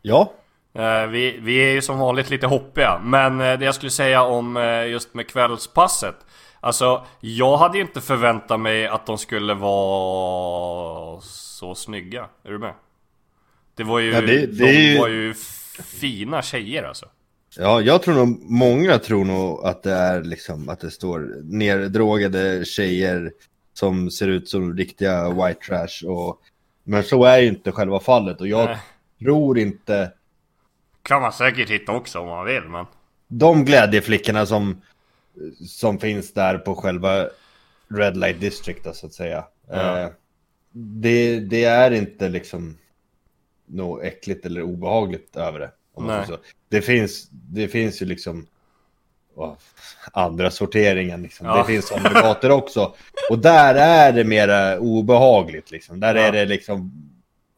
[0.02, 0.32] Ja.
[0.74, 4.22] Eh, vi, vi är ju som vanligt lite hoppiga, men eh, det jag skulle säga
[4.22, 6.16] om eh, just med kvällspasset
[6.64, 12.28] Alltså, jag hade ju inte förväntat mig att de skulle vara så snygga.
[12.44, 12.74] Är du med?
[13.74, 15.34] Det var ju, Ja, det- det de ju- var ju
[16.00, 17.06] fina tjejer alltså.
[17.56, 22.64] Ja, jag tror nog, många tror nog att det är liksom, att det står neddrogade
[22.64, 23.32] tjejer
[23.74, 26.40] som ser ut som riktiga white trash och
[26.84, 28.78] men så är ju inte själva fallet och jag Nej.
[29.22, 30.12] tror inte
[31.02, 32.86] Kan man säkert hitta också om man vill, men...
[33.28, 34.80] de glädjeflickorna som,
[35.66, 37.28] som finns där på själva
[37.88, 39.44] Red Light District så att säga.
[39.70, 40.00] Ja.
[40.00, 40.08] Eh,
[40.72, 42.78] det, det är inte liksom
[43.66, 45.70] något äckligt eller obehagligt över det.
[46.68, 48.46] Det, finns, det finns ju liksom
[49.34, 49.54] åh,
[50.12, 51.22] andra sorteringen.
[51.22, 51.46] Liksom.
[51.46, 51.56] Ja.
[51.58, 52.94] Det finns sådana gator också.
[53.30, 55.70] Och där är det mera obehagligt.
[55.70, 56.00] Liksom.
[56.00, 56.22] Där Ja.
[56.22, 57.10] är det liksom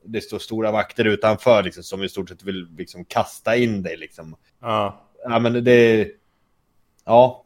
[0.08, 3.96] det står stora vakter utanför liksom, som i stort sett vill liksom, kasta in dig.
[3.96, 4.36] Liksom.
[4.60, 5.02] Ja.
[5.24, 6.08] Ja, men det...
[7.04, 7.45] Ja.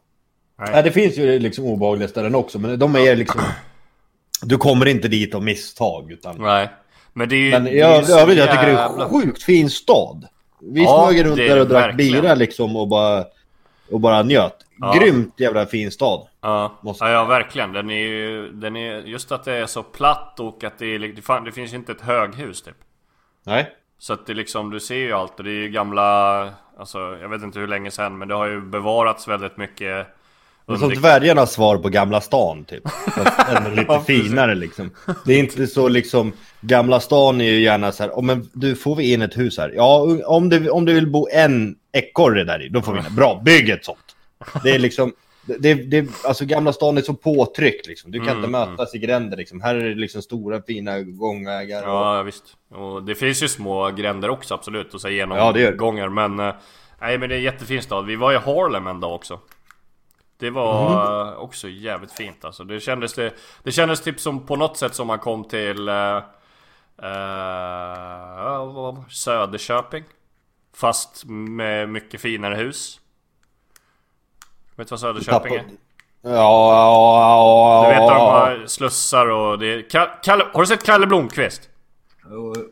[0.61, 0.71] Nej.
[0.73, 3.41] ja, det finns ju liksom obehagliga ställen också, men de är liksom...
[4.43, 6.37] Du kommer inte dit av misstag, utan...
[6.39, 6.69] Nej.
[7.13, 7.51] Men det är ju...
[7.51, 10.27] Men jag, så jag, vet, jag tycker det är en sjukt fin stad.
[10.61, 13.25] Vi Ja, smög runt där och drack bira liksom och bara,
[13.91, 14.57] och bara njöt.
[14.79, 14.95] Ja.
[14.99, 16.27] Grymt jävla fin stad.
[16.41, 17.73] Ja, Måste- ja, ja verkligen.
[17.73, 18.53] Den är ju...
[18.53, 20.99] Den är, just att det är så platt och att det är...
[20.99, 22.77] Det, fan, det finns ju inte ett höghus typ.
[23.47, 23.73] Nej.
[23.99, 26.41] Så att det liksom, du ser ju allt och det är ju gamla...
[26.79, 30.07] Alltså, jag vet inte hur länge sedan men det har ju bevarats väldigt mycket
[30.71, 32.89] Det är som dvärgarnas svar på Gamla stan typ.
[32.89, 34.91] Fast ännu lite finare liksom.
[35.25, 38.75] Det är inte så liksom, Gamla stan är ju gärna så här, oh, men du
[38.77, 39.73] får vi in ett hus här?
[39.77, 43.15] Ja, om du, om du vill bo en ekorre där i, då får vi in.
[43.17, 44.17] Bra, bygg ett sånt.
[44.63, 45.13] Det är liksom,
[45.59, 48.11] det, det, alltså Gamla stan är så påtryckt liksom.
[48.11, 49.61] Du kan Mm, inte mötas i gränder liksom.
[49.61, 51.83] Här är det liksom stora fina gångvägar.
[51.83, 52.45] och- Ja, visst.
[52.75, 56.11] Och det finns ju små gränder också absolut och så genom Ja, det gör det.
[56.11, 56.41] men...
[56.49, 56.55] eh,
[57.03, 58.07] Nej men det är en jättefin stad.
[58.07, 59.39] Vi var i Harlem en dag också.
[60.41, 62.65] Det var eh, också jävligt fint alltså.
[62.65, 65.89] Det kändes, det, det kändes typ som på något sätt som man kom till...
[65.89, 66.21] Uh,
[69.09, 70.05] Söderköping.
[70.77, 73.01] Fast med mycket finare hus.
[74.77, 75.59] Vet du vad Söderköping är?
[75.59, 75.71] Tappa-
[76.23, 78.31] Ja, ja, Du vet att de ja.
[78.31, 79.79] har slussar och det är...
[79.79, 81.69] Ka- Kalle, har du sett Kalle Blomqvist?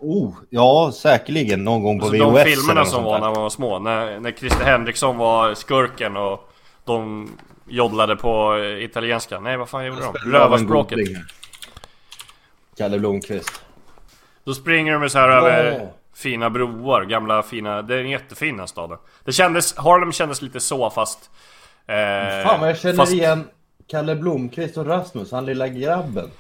[0.00, 3.20] Oh, ja, säkerligen någon gång på Alltså VHS de filmerna som var där.
[3.20, 6.52] när man var små, när, när Christer Henriksson var skurken och
[6.88, 7.30] de
[7.66, 9.40] joddlade på italienska.
[9.40, 10.30] Nej vad fan gjorde de?
[10.30, 10.98] Rövarspråket.
[12.76, 13.62] Kalle Blomqvist.
[14.44, 15.48] Då springer de så här Ja.
[15.48, 17.82] över fina broar, gamla fina...
[17.82, 18.98] Det är en jättefin staden.
[19.24, 21.30] Det kändes, Harlem kändes lite så fast...
[21.86, 21.94] Eh,
[22.46, 23.48] Fan vad jag känner fast, igen
[23.86, 26.30] Kalle Blomqvist och Rasmus, han lilla grabben.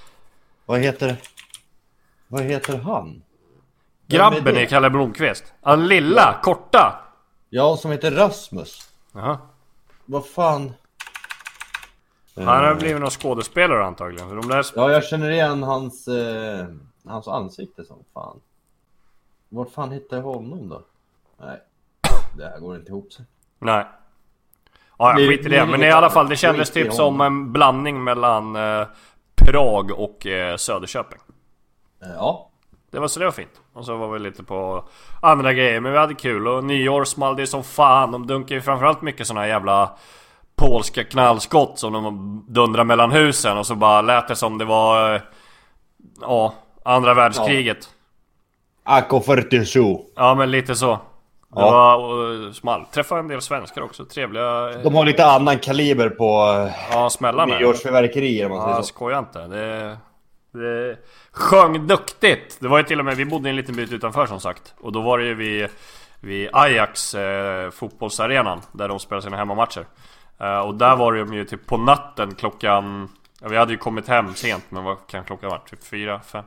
[0.66, 1.16] Vad heter...
[2.28, 3.22] Vad heter han?
[4.10, 4.62] Är Grabben det?
[4.62, 5.44] är Kalle Blomqvist.
[5.62, 7.00] Han lilla, korta.
[7.50, 8.88] Ja, som heter Rasmus.
[9.14, 9.38] Jaha.
[10.10, 10.72] Vad fan?
[12.36, 14.28] Han har blivit någon skådespelare antagligen.
[14.28, 14.66] För de där...
[14.74, 16.66] Ja, jag känner igen hans, eh,
[17.04, 18.40] hans ansikte som fan.
[19.48, 20.82] Vart fan hittar jag honom då?
[21.40, 21.60] Nej,
[22.36, 23.24] det här går inte ihop sig.
[23.58, 23.86] Nej.
[24.98, 28.04] Ja, jag skit i det Men i alla fall, det kändes typ som en blandning
[28.04, 28.86] mellan eh,
[29.34, 31.20] Prag och eh, Söderköping.
[32.02, 32.47] Eh, Ja,
[32.90, 33.60] Det var så det var fint.
[33.74, 34.84] Och så var vi lite på
[35.22, 36.48] andra grejer, men vi hade kul.
[36.48, 38.12] Och nyår small det som fan.
[38.12, 39.90] De dunkade ju framförallt mycket såna här jävla
[40.56, 43.58] polska knallskott som de dundrade mellan husen.
[43.58, 45.14] Och så bara lät det som det var...
[45.14, 45.20] eh,
[46.20, 47.88] Ja, andra världskriget.
[48.86, 49.98] AK47.
[50.16, 50.90] Ja, men lite så.
[51.54, 51.70] Det Ja.
[51.70, 51.96] var
[52.48, 52.84] och, small.
[52.92, 54.04] Träffade en del svenskar också.
[54.04, 54.72] Trevliga...
[54.82, 56.24] De har lite annan kaliber på
[56.66, 57.58] eh, Ja, smällarna.
[57.58, 58.88] nyårsfyrverkerier om man säger Ja, så.
[58.88, 59.38] skoja inte.
[59.46, 59.96] Det,
[60.52, 60.98] det
[61.30, 62.60] sjöng duktigt.
[62.60, 64.74] Det var ju till och med, vi bodde en liten bit utanför som sagt.
[64.80, 65.68] Och då var det ju vid,
[66.20, 68.60] vid Ajax eh, fotbollsarenan.
[68.72, 69.86] Där de spelar sina hemmamatcher.
[70.38, 73.08] Eh, och där var det ju typ på natten klockan...
[73.40, 75.60] Ja, vi hade ju kommit hem sent, men vad kan klockan vara?
[75.60, 76.44] Typ fyra, fem?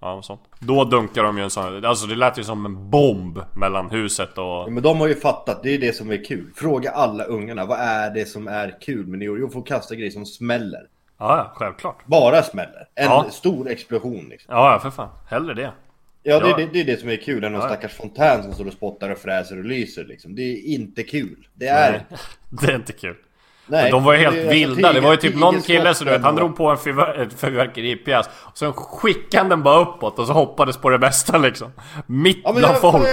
[0.00, 0.40] Ja, något sånt.
[0.58, 1.84] Då dunkar de ju en sån...
[1.84, 4.72] Alltså det lät ju som en bomb mellan huset och...
[4.72, 6.50] Men de har ju fattat, det är det som är kul.
[6.54, 9.38] Fråga alla ungarna, vad är det som är kul med nyår?
[9.38, 10.86] Jo, få kasta grejer som smäller.
[11.20, 12.06] Ja, självklart.
[12.06, 12.88] Bara smäller.
[12.94, 13.26] En Ja.
[13.30, 14.54] stor explosion liksom.
[14.54, 15.08] Ja, för fan.
[15.30, 15.72] Hellre det.
[16.22, 16.56] Ja, det, Ja.
[16.56, 17.44] det, det är det som är kul.
[17.44, 17.66] Än någon Ja.
[17.68, 20.34] stackars fontän som står och spottar och fräser och lyser liksom.
[20.34, 21.46] Det är inte kul.
[21.54, 21.90] Det är...
[21.90, 22.00] Nej,
[22.48, 23.16] det är inte kul.
[23.66, 24.92] Nej, de var ju helt det alltså vilda.
[24.92, 28.26] Det var ju typ någon kille så du vet, han drog på en fyrverkeripjäs.
[28.32, 31.72] Och sen skickade han den bara uppåt och så hoppades på det bästa liksom.
[32.06, 33.06] Mitt Ja, bland jag, folk.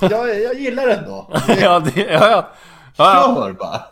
[0.00, 1.30] jag, jag, jag gillar den då.
[1.60, 2.48] ja, det, ja, ja.
[2.96, 3.82] Kör bara.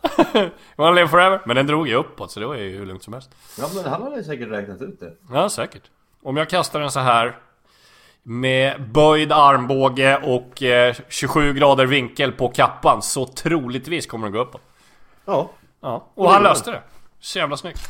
[0.89, 1.41] One live forever.
[1.45, 3.29] Men den drog ju uppåt så det var ju hur lugnt som helst.
[3.59, 5.13] Ja, men han hade säkert räknat ut det.
[5.31, 5.83] Ja, säkert.
[6.23, 7.37] Om jag kastar den så här
[8.23, 14.39] med böjd armbåge och eh, 27 grader vinkel på kappan så troligtvis kommer den gå
[14.39, 14.61] uppåt.
[15.25, 15.49] Ja.
[15.81, 16.81] Ja, och han löste det.
[17.19, 17.81] Så jävla snyggt.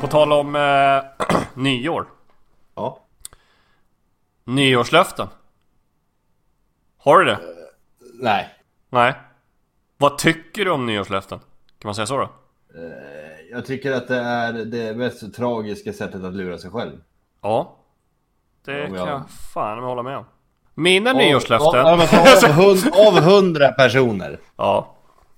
[0.00, 2.06] På tal om eh, nyår.
[2.74, 3.01] Ja.
[4.44, 5.28] Nyårslöften.
[6.98, 7.38] Har du det?
[8.14, 8.48] Nej.
[8.90, 9.14] Nej.
[9.96, 11.38] Vad tycker du om nyårslöften?
[11.78, 12.28] Kan man säga så då?
[13.50, 16.92] Jag tycker att det är det mest tragiska sättet att lura sig själv.
[17.40, 17.76] Ja.
[18.64, 20.24] Det Om kan jag- fan hålla med om.
[20.74, 21.80] Mina nyårslöften.
[21.80, 24.40] Av, av, av, hund- av 100 personer.
[24.56, 24.96] Ja.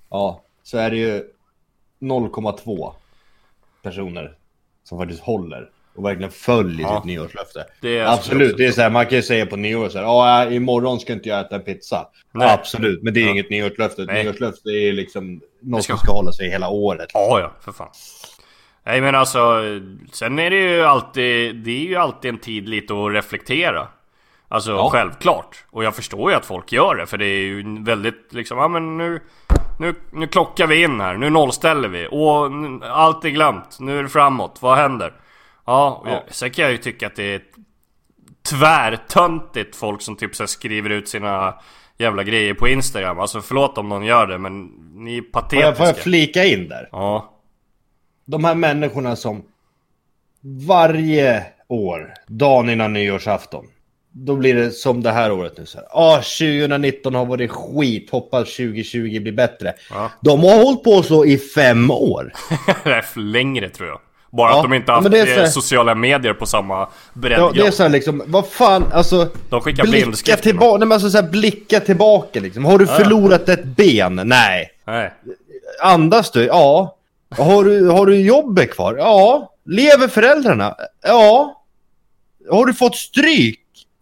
[0.09, 0.41] Ja.
[0.63, 1.23] Så är det ju
[1.99, 2.93] 0,2
[3.81, 4.37] personer
[4.83, 5.69] som faktiskt håller.
[5.95, 6.95] Och verkligen följer Ja.
[6.95, 7.65] sitt nyårslöfte.
[7.81, 10.51] Det Absolut, det är så här, man kan ju säga på nyår så här, ja
[10.51, 12.07] imorgon ska inte jag äta en pizza.
[12.33, 12.49] Nej.
[12.53, 13.31] Absolut, men det är Ja.
[13.31, 14.01] inget nyårslöfte.
[14.03, 17.07] Ett nyårslöfte är liksom något ska- som ska hålla sig hela året.
[17.13, 17.87] Ja, ja, för fan.
[18.85, 19.61] Nej men alltså,
[20.11, 23.87] sen är det ju alltid, det är ju alltid en tid lite att reflektera.
[24.47, 24.89] Alltså Ja.
[24.91, 25.63] självklart.
[25.71, 28.67] Och jag förstår ju att folk gör det, för det är ju väldigt liksom, ja
[28.67, 29.19] men nu,
[29.79, 32.07] nu, nu klockar vi in här, nu nollställer vi.
[32.11, 32.51] Och
[32.91, 35.13] allt är glömt, nu är det framåt, vad händer?
[35.65, 36.23] Ja, Ja.
[36.31, 37.41] sen kan jag ju tycka att det är
[38.49, 41.55] tvärtöntigt folk som typ så skriver ut sina
[41.97, 43.19] jävla grejer på Instagram.
[43.19, 45.73] Alltså förlåt om någon gör det, men ni är Får jag, patetiska.
[45.75, 46.89] får jag flika in där?
[46.91, 47.33] Ja.
[48.25, 49.43] De här människorna som
[50.67, 53.65] varje år, dagen innan nyårsafton,
[54.11, 55.87] då blir det som det här året nu så här.
[55.91, 59.73] Ah, 2019 har varit skit, hoppas 2020 blir bättre.
[59.89, 60.11] Ja.
[60.21, 62.31] De har hållit på så i fem år.
[63.19, 63.99] Längre tror jag.
[64.37, 67.55] Bara Ja, att de inte ja, haft eh, här- sociala medier på samma Ja, breddgrad.
[67.55, 69.27] det är så här liksom, vad fan, alltså.
[69.49, 72.65] De skickar blicka tillbaka, nej men alltså så här, blicka tillbaka liksom.
[72.65, 74.21] Har du förlorat ett ben?
[74.25, 74.69] Nej.
[74.87, 75.13] Nej.
[75.83, 76.43] Andas du?
[76.45, 76.95] Ja.
[77.37, 78.95] Har du, har du jobbet kvar?
[78.99, 79.51] Ja.
[79.65, 80.75] Lever föräldrarna?
[81.03, 81.61] Ja.
[82.51, 83.59] Har du fått stryk?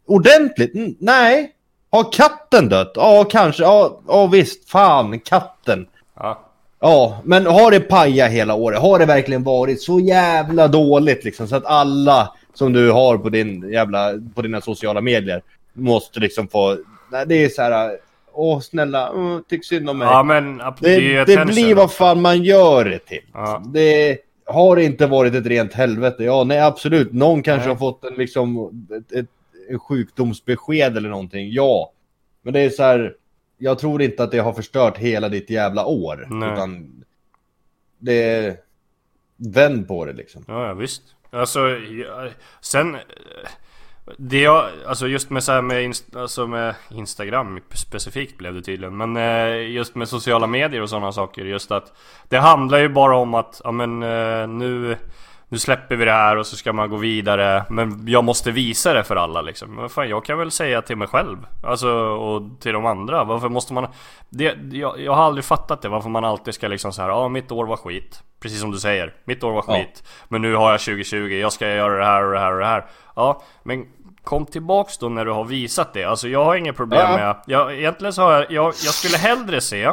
[0.07, 0.71] Ordentligt?
[0.99, 1.51] Nej.
[1.91, 2.91] Har katten dött?
[2.95, 3.63] Ja, kanske.
[3.63, 4.69] Ja, ja visst.
[4.69, 5.87] Fan, katten.
[6.19, 6.39] Ja.
[6.83, 8.79] Ja, men har det pajat hela året?
[8.79, 13.29] Har det verkligen varit så jävla dåligt liksom så att alla som du har på
[13.29, 15.41] din jävla, på dina sociala medier
[15.73, 16.77] måste liksom få,
[17.11, 17.97] nej det är så här,
[18.33, 20.07] åh snälla, uh, tyck synd om mig.
[20.07, 23.23] ja men det, det, det blir vad fan man gör det till.
[23.33, 23.63] Ja.
[23.73, 26.23] Det har inte varit ett rent helvete.
[26.23, 27.13] Ja, nej absolut.
[27.13, 27.75] Någon kanske Nej.
[27.75, 29.25] har fått en liksom ett, ett,
[29.69, 31.51] ett sjukdomsbesked eller någonting.
[31.51, 31.91] Ja,
[32.43, 33.13] men det är så här.
[33.63, 36.27] Jag tror inte att det har förstört hela ditt jävla år.
[36.29, 36.53] Nej.
[36.53, 37.03] Utan
[37.97, 38.57] det är...
[39.37, 40.45] Vänd på det liksom.
[40.47, 41.01] Ja, ja visst.
[41.31, 41.59] Alltså,
[42.61, 42.97] sen...
[44.17, 48.97] Det jag, alltså just med så här med, alltså med Instagram specifikt blev det tydligen
[48.97, 51.93] Men eh, just med sociala medier och sådana saker Just att
[52.29, 54.97] Det handlar ju bara om att, ja men eh, nu
[55.53, 57.65] Nu släpper vi det här och så ska man gå vidare.
[57.69, 59.75] Men jag måste visa det för alla liksom.
[59.75, 61.37] Men fan, jag kan väl säga till mig själv.
[61.63, 63.23] Alltså och till de andra.
[63.23, 63.87] Varför måste man
[64.29, 67.27] det, jag, jag har aldrig fattat det Varför man alltid ska liksom så här, ja
[67.27, 68.23] mitt år var skit.
[68.39, 69.73] Precis som du säger, mitt år var Ja.
[69.75, 70.03] skit.
[70.27, 72.65] Men nu har jag 2020, jag ska göra det här och det här och det
[72.65, 72.85] här.
[73.15, 73.85] Ja, men
[74.23, 76.03] kom tillbaks då när du har visat det.
[76.03, 77.17] Alltså jag har inga problem Ja.
[77.17, 79.91] med jag, Egentligen så har jag, jag, jag skulle hellre se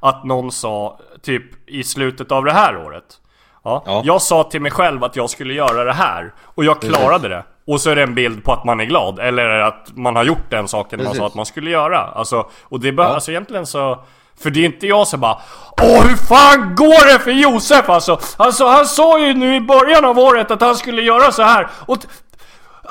[0.00, 3.18] Att någon sa, typ i slutet av det här året
[3.64, 4.02] Ja, Ja.
[4.04, 7.42] jag sa till mig själv att jag skulle göra det här Och jag klarade det
[7.66, 10.24] Och så är det en bild på att man är glad Eller att man har
[10.24, 11.18] gjort den saken man Precis.
[11.20, 13.14] sa att man skulle göra Alltså, och det bara, Ja.
[13.14, 13.98] alltså egentligen så
[14.42, 15.38] För det är inte jag som bara
[15.82, 18.18] Åh hur fan går det för Josef alltså?
[18.36, 21.68] Alltså han sa ju nu i början av året att han skulle göra så här
[21.86, 21.98] och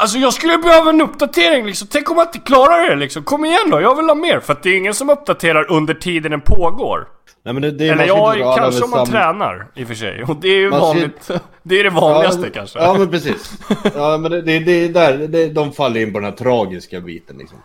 [0.01, 3.45] Alltså jag skulle behöva en uppdatering liksom, tänk om jag inte klarar det liksom, kom
[3.45, 4.39] igen då, jag vill ha mer!
[4.39, 7.07] För att det är ingen som uppdaterar under tiden den pågår
[7.45, 9.95] Nej, men det, det, Eller ska ja, kanske om man samma- tränar i och för
[9.95, 11.31] sig, och det är ju Man ska- vanligt
[11.63, 13.51] Det är det vanligaste ja, kanske Ja, men precis.
[13.95, 16.99] Ja, men det, det, det är där, det, de faller in på den här tragiska
[16.99, 17.57] biten liksom.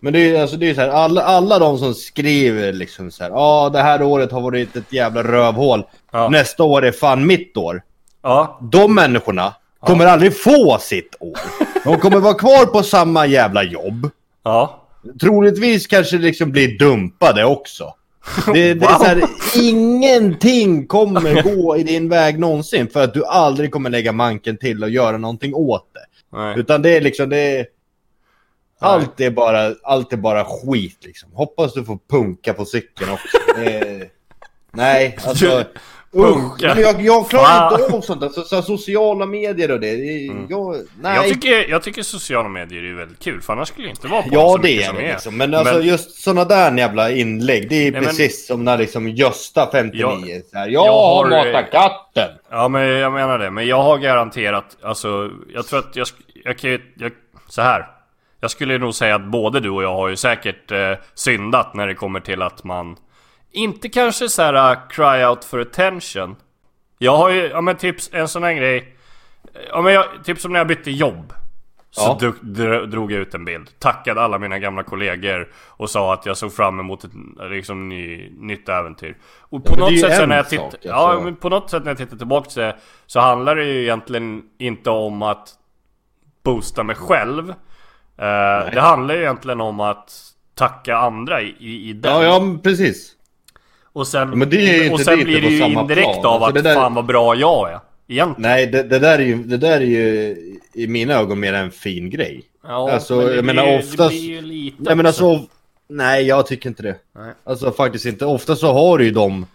[0.00, 3.10] Men det är alltså, det är ju så här, alla, alla de som skriver liksom
[3.10, 5.84] så här, ja det här året har varit ett jävla rövhål.
[6.12, 6.28] Ja.
[6.28, 7.82] Nästa år är fan mitt år.
[8.22, 11.38] Ja, De människorna kommer aldrig få sitt år.
[11.84, 14.10] De kommer vara kvar på samma jävla jobb.
[14.44, 14.76] ja
[15.20, 17.94] Troligtvis kanske liksom blir dumpade också.
[18.46, 18.98] Det, det är Wow.
[18.98, 19.22] så här,
[19.56, 24.82] ingenting kommer gå i din väg någonsin för att du aldrig kommer lägga manken till
[24.82, 26.36] och göra någonting åt det.
[26.38, 26.58] Nej.
[26.58, 27.66] Utan det är liksom det är...
[28.82, 31.32] Allt är, bara, allt är bara skit liksom.
[31.32, 33.60] Hoppas du får punka på cykeln också.
[33.62, 34.06] Eh,
[34.72, 35.64] nej, alltså...
[36.16, 38.28] Usch, men jag, jag klarar inte av sånt där.
[38.28, 39.96] Så, så, sociala medier och det.
[39.96, 41.16] det jag, nej.
[41.16, 44.22] Jag tycker, jag tycker sociala medier är väldigt kul, för annars skulle jag inte vara
[44.22, 45.12] på Ja det mycket är som det är.
[45.12, 45.36] liksom.
[45.36, 47.68] Men alltså Men- just såna där jävla inlägg.
[47.68, 50.02] Det är Nej, men- precis som när liksom Gösta 59
[50.52, 52.30] Jag- här, Jag, jag har matat katten.
[52.50, 56.06] Ja men jag menar det, men jag har garanterat, alltså jag tror att jag,
[56.44, 57.12] jag kan ju, jag,
[57.48, 57.86] så här.
[58.40, 61.86] Jag skulle nog säga att både du och jag har ju säkert eh, syndat när
[61.86, 62.96] det kommer till att man
[63.52, 66.36] Inte kanske så här uh, cry out for attention
[66.98, 68.96] Jag har ju, ja men tips, en sån här grej
[69.72, 71.32] Ja men jag, typ som när jag bytte jobb
[71.90, 72.18] Så Ja.
[72.20, 76.26] dro- dro- drog jag ut en bild, tackade alla mina gamla kollegor och sa att
[76.26, 77.10] jag såg fram emot ett
[77.50, 79.16] liksom, ny, nytt äventyr.
[79.40, 80.88] Och på är något sätt när jag sak, tittar, alltså.
[80.88, 83.82] ja men på något sätt när jag tittar tillbaka till det så handlar det ju
[83.82, 85.48] egentligen inte om att
[86.42, 87.50] boosta mig själv.
[87.50, 90.12] Eh, det handlar ju egentligen om att
[90.54, 92.12] tacka andra i, i, i den.
[92.12, 93.16] Ja, ja precis.
[93.92, 96.26] Och sen, men det är ju och sen lite blir det ju indirekt plan.
[96.26, 97.80] av Alltså att det där- fan vad bra jag är.
[98.08, 98.50] Egentligen.
[98.50, 100.36] Nej, det, det, där är ju, det där är ju
[100.74, 102.42] i mina ögon mer en fin grej.
[102.64, 105.30] Ja, Alltså, men det jag menar ju- oftast- Det blir ju lite Nej men också.
[105.30, 105.46] alltså,
[105.88, 106.96] nej jag tycker inte det.
[107.18, 107.32] Nej.
[107.44, 108.24] Alltså faktiskt inte.
[108.26, 109.46] Ofta så har du ju de...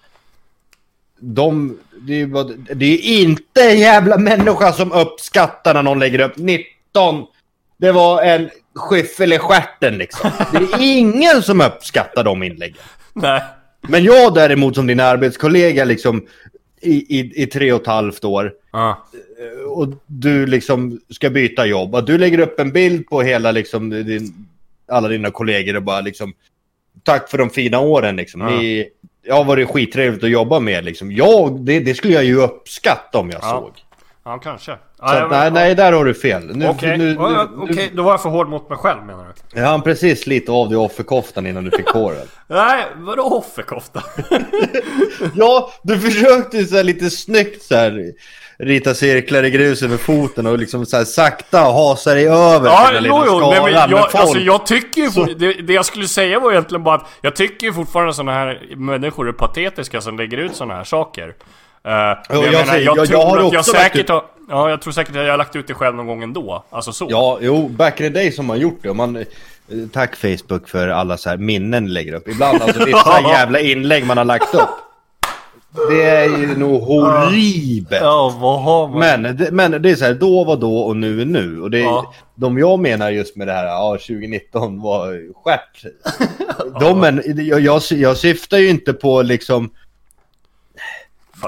[1.19, 1.77] De...
[2.01, 2.43] Det är ju bara-
[2.75, 7.25] det är inte en jävla människa som uppskattar när någon lägger upp 19.
[7.77, 10.29] Det var en skyffel i stjärten liksom.
[10.51, 12.77] Det är ingen som uppskattar de inläggen.
[13.13, 13.41] Nej.
[13.89, 16.25] Men jag däremot som din arbetskollega liksom
[16.81, 19.05] i, i, i tre och ett halvt år Ja.
[19.67, 21.95] och du liksom ska byta jobb.
[21.95, 24.47] Att du lägger upp en bild på hela liksom din,
[24.87, 26.33] alla dina kollegor och bara liksom
[27.03, 28.41] tack för de fina åren liksom.
[28.41, 28.49] Ja.
[28.49, 28.89] Ni,
[29.27, 31.11] jag har varit skittrevligt att jobba med liksom.
[31.11, 33.49] Jag, det, det skulle jag ju uppskatta om jag Ja.
[33.49, 33.84] såg.
[34.27, 34.71] Ja, kanske.
[34.71, 36.55] Så Ja, jag nej, men- nej, där har du fel.
[36.55, 39.59] Nu, Okej, nu, Ja, okej, då var jag för hård mot mig själv menar du?
[39.59, 42.29] Jag hann precis lite av dig offerkoftan innan du fick håret.
[42.47, 44.03] Nej, vadå offerkofta?
[45.35, 48.11] Ja, du försökte ju så lite snyggt så här
[48.59, 52.89] rita cirklar i gruset med foten och liksom så här sakta hasa dig över Ja,
[52.91, 54.15] den jo, jo, nej, men skaran med jag, folk.
[54.15, 57.35] alltså jag tycker ju, Så- det, det jag skulle säga var egentligen bara att jag
[57.35, 61.33] tycker ju fortfarande sådana här människor är patetiska som lägger ut sådana här saker.
[61.85, 64.23] Uh, Jo, jag, jag menar, säger- jag, jag- tror jag har att jag säkert har,
[64.49, 66.63] Ja, jag tror säkert att jag har lagt ut det själv någon gång ändå.
[66.69, 67.07] Alltså så.
[67.09, 68.89] Ja, jo, back in the day som man gjort det.
[68.89, 69.23] Och Man, eh,
[69.93, 72.27] tack Facebook för alla så här minnen lägger upp.
[72.27, 74.69] Ibland alltså vissa jävla inlägg man har lagt upp.
[75.89, 78.01] Det är ju nog horribelt.
[78.01, 78.99] Ja, vad har man?
[78.99, 81.61] Men, det- men det är så här, då var då och nu är nu.
[81.61, 82.13] Och det är, Ja.
[82.35, 85.85] de jag menar just med det här, ja 2019 var stjärt.
[86.79, 89.69] De, men, jag, jag, jag syftar ju inte på liksom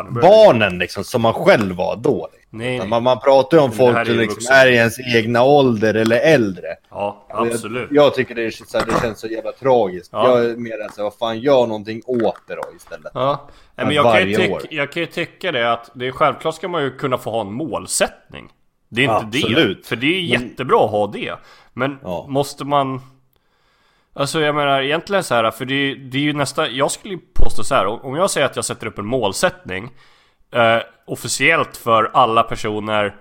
[0.04, 2.28] Fan, barnen liksom, som man själv var då.
[2.50, 2.88] Nej, nej.
[2.88, 6.20] Man, man pratar ju om Men folk som liksom är i ens egna ålder eller
[6.20, 6.68] äldre.
[6.90, 7.88] Ja, absolut.
[7.92, 10.10] Jag, jag tycker det, är, så här, det känns så jävla tragiskt.
[10.14, 10.30] Ja.
[10.30, 13.12] Jag är mer än så, vad fan, gör någonting åt det då istället.
[13.14, 13.50] Ja.
[13.76, 14.60] Nej, men jag, kan ju år.
[14.60, 17.32] tycka, jag kan ju tycka det att det är självklart ska man ju kunna få
[17.32, 18.50] ha en målsättning.
[18.90, 19.82] Det är inte Absolut.
[19.84, 19.88] det.
[19.88, 21.34] För det är jättebra att ha det.
[21.74, 22.26] Men Ja.
[22.30, 23.02] måste man...
[24.18, 26.68] Alltså jag menar egentligen så här, för det, är- det är ju nästa...
[26.70, 29.90] Jag skulle ju påstå så här, om jag säger att jag sätter upp en målsättning
[30.54, 30.78] eh,
[31.08, 33.16] officiellt för alla personer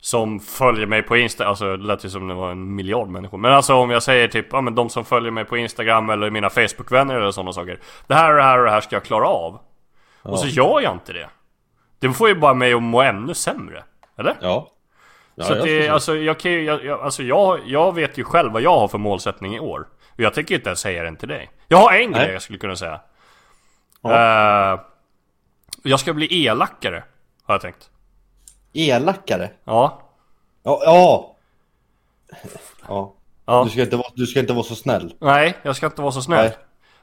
[0.00, 3.38] som följer mig på Insta, alltså det lät ju som det var en miljard människor
[3.38, 6.30] Men alltså om jag säger typ, ja men de som följer mig på Instagram eller
[6.30, 9.04] mina Facebook-vänner eller sådana saker Det här och det här och det här ska jag
[9.04, 9.60] klara av.
[10.22, 11.28] Och så gör jag inte det.
[11.98, 13.82] Det får ju bara mig att må ännu sämre
[14.18, 14.36] Eller?
[14.40, 14.68] Ja.
[15.34, 18.24] ja så att det, alltså jag kan ju, jag, jag, alltså jag, jag vet ju
[18.24, 21.16] själv vad jag har för målsättning i år Och jag tänker inte ens säga den
[21.16, 23.00] till dig Jag har en grej jag skulle kunna säga
[24.04, 24.80] Eh,
[25.82, 27.04] Jag ska bli elakare
[27.44, 27.90] Har jag tänkt
[28.72, 29.50] Elakare?
[29.64, 30.02] Ja
[30.62, 30.82] Ja.
[30.84, 31.34] Ja.
[32.88, 33.14] ja.
[33.46, 35.14] Ja Du, ska inte vara, du ska inte vara så snäll.
[35.18, 36.56] Nej, jag ska inte vara så snäll Nej.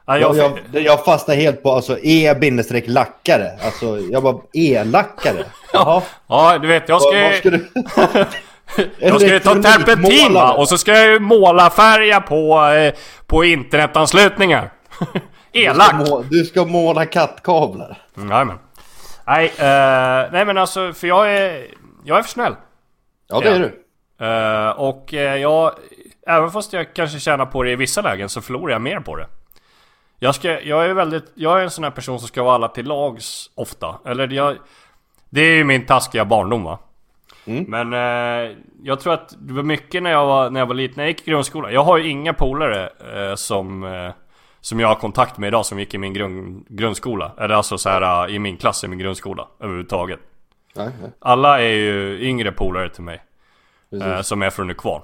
[0.06, 3.58] Nej, Jag, jag, jag, jag fastnar helt på alltså e-lackare.
[3.62, 5.44] Alltså jag bara e-lackare.
[5.72, 6.02] Jaha.
[6.26, 7.70] Ja, du vet, jag ska, Vad, vad ska du...
[8.98, 10.52] jag ska ju ta terpentin va?
[10.52, 12.94] Och så ska jag ju måla färga på, eh,
[13.26, 14.70] på internetanslutningar
[15.52, 15.94] Elak!
[16.30, 17.98] Du ska måla kattkablar.
[18.16, 18.58] Mm, Jajamän
[19.26, 21.66] Nej, eh, nej men alltså för jag är,
[22.04, 22.54] jag är för snäll
[23.28, 23.84] Ja, det är du.
[24.26, 25.72] Eh, och eh, jag,
[26.26, 29.16] även fast jag kanske tjänar på det i vissa lägen så förlorar jag mer på
[29.16, 29.26] det.
[30.18, 32.68] Jag, ska, jag är väldigt, jag är en sån här person som ska vara alla
[32.68, 33.98] till lags ofta.
[34.06, 34.56] Eller jag,
[35.30, 36.78] det är ju min taskiga barndom va.
[37.44, 37.64] Mm.
[37.68, 40.94] Men eh, jag tror att det var mycket när jag var, när jag var liten,
[40.96, 41.72] när jag gick i grundskolan.
[41.72, 44.10] Jag har ju inga polare eh, som, eh,
[44.60, 47.32] som jag har kontakt med idag som gick i min grund, grundskola.
[47.38, 50.20] Eller alltså så här eh, i min klass i min grundskola överhuvudtaget.
[50.74, 51.10] Nej, nej.
[51.18, 53.22] Alla är ju yngre polare till mig.
[54.02, 55.02] Eh, som är från Nykvarn.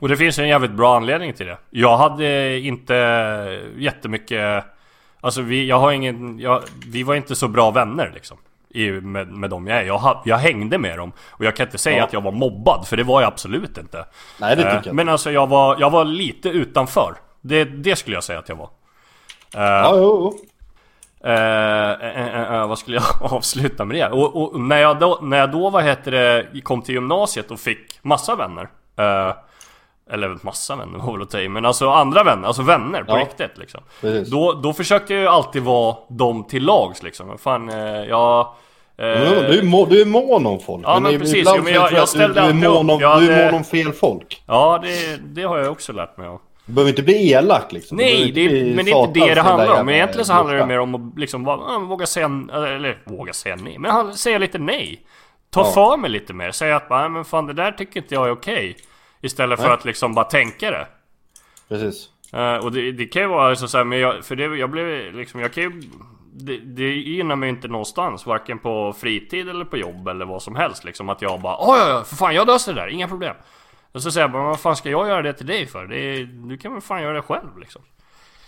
[0.00, 1.58] Och det finns en jävligt bra anledning till det.
[1.70, 2.94] Jag hade inte
[3.76, 4.64] jättemycket...
[5.20, 6.38] Alltså vi, jag har ingen...
[6.38, 8.38] Jag, vi var inte så bra vänner liksom.
[8.76, 9.82] I, med, med dem jag är.
[9.82, 11.12] Jag, jag hängde med dem.
[11.30, 12.04] Och jag kan inte säga Ja.
[12.04, 14.04] att jag var mobbad, för det var jag absolut inte.
[14.40, 14.94] Nej, det tycker Eh, jag.
[14.94, 17.14] Men alltså jag var, jag var lite utanför.
[17.40, 18.68] Det, det skulle jag säga att jag var.
[19.54, 20.00] Eh, Ja, jo,
[20.32, 20.38] jo.
[21.30, 24.08] Eh, eh, eh, eh, vad skulle jag avsluta med det?
[24.08, 27.60] Och, och när, jag då, när jag då, vad heter det, kom till gymnasiet och
[27.60, 28.68] fick massa vänner
[28.98, 29.34] eh,
[30.10, 33.12] Eller massa vänner var väl att ta i, men alltså andra vänner, alltså vänner på
[33.12, 33.20] Ja.
[33.20, 34.30] riktigt liksom Precis.
[34.30, 38.48] då, då försökte jag ju alltid vara dem till lags liksom, fan, eh, jag...
[38.98, 40.82] eh, Men Du är, må, du är mån om folk.
[40.86, 41.48] Ja, men i- precis.
[41.56, 43.54] Jo, men jag- jag ställde du, du, är mån om, Jag du är hade- mån
[43.54, 44.42] om fel folk.
[44.46, 47.96] Ja, det, det har jag också lärt mig av Du behöver inte bli elak liksom.
[47.96, 49.86] Nej, det, men det är inte det det handlar om.
[49.86, 51.44] Men egentligen så handlar det mer om att liksom
[51.88, 55.00] våga säga, eller våga säga nej, men säga lite nej.
[55.50, 55.72] Ta Ja.
[55.72, 58.32] för mig lite mer, säga att nej men fan det där tycker inte jag är
[58.32, 58.76] okej.
[59.22, 59.74] Istället för Nej.
[59.74, 60.86] att liksom bara tänka det.
[61.68, 62.08] Precis.
[62.32, 64.70] Eh, och det, det kan ju vara så, så här, men jag, för det, jag
[64.70, 65.82] blev liksom, jag kan ju
[66.38, 70.56] det, det gynnar mig inte någonstans, varken på fritid eller på jobb eller vad som
[70.56, 73.08] helst liksom Att jag bara "Oj, ja ja för fan jag löser det där, inga
[73.08, 73.34] problem
[73.92, 75.86] Och så säger jag bara, vad fan ska jag göra det till dig för?
[75.86, 77.82] Det, du kan väl fan göra det själv liksom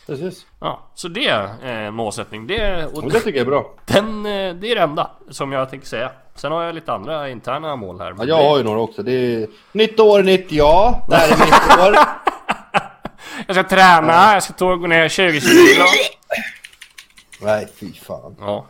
[0.07, 0.47] Precis.
[0.61, 2.47] Ja, så det är en målsättning.
[2.47, 3.75] Det, och det tycker jag är bra.
[3.87, 6.11] den, eh, det är det enda som jag tänker säga.
[6.35, 8.11] Sen har jag lite andra interna mål här.
[8.19, 9.03] Ja, jag det- har ju några också.
[9.03, 10.95] Det är nytt år, nytt jag.
[11.09, 11.97] Det här är mitt år.
[13.47, 15.85] jag ska träna, jag ska gå ner 20 kilo.
[17.43, 18.37] Nej, fy fan.
[18.41, 18.67] Ja.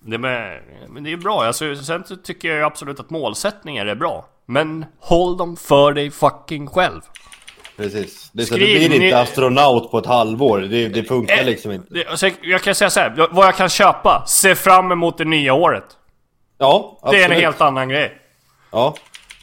[0.00, 1.44] Det med, men det är bra.
[1.44, 4.26] Alltså, sen tycker jag absolut att målsättningar är bra.
[4.46, 7.00] Men håll dem för dig fucking själv.
[7.76, 8.30] Precis.
[8.32, 10.58] Det är så, Skriv du blir ner- inte astronaut på ett halvår.
[10.58, 11.94] Det, det funkar Eh, liksom inte.
[11.94, 14.24] Det, alltså, jag kan säga så här, vad jag kan köpa.
[14.26, 15.84] Se fram emot det nya året.
[16.58, 17.20] Ja, absolut.
[17.20, 18.18] Det är en helt annan grej.
[18.70, 18.94] Ja,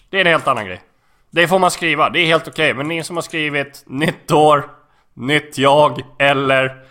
[0.09, 0.81] Det är en helt annan grej.
[1.29, 2.73] Det får man skriva, det är helt okej.
[2.73, 4.69] Men ni som har skrivit nytt år,
[5.13, 6.85] nytt jag eller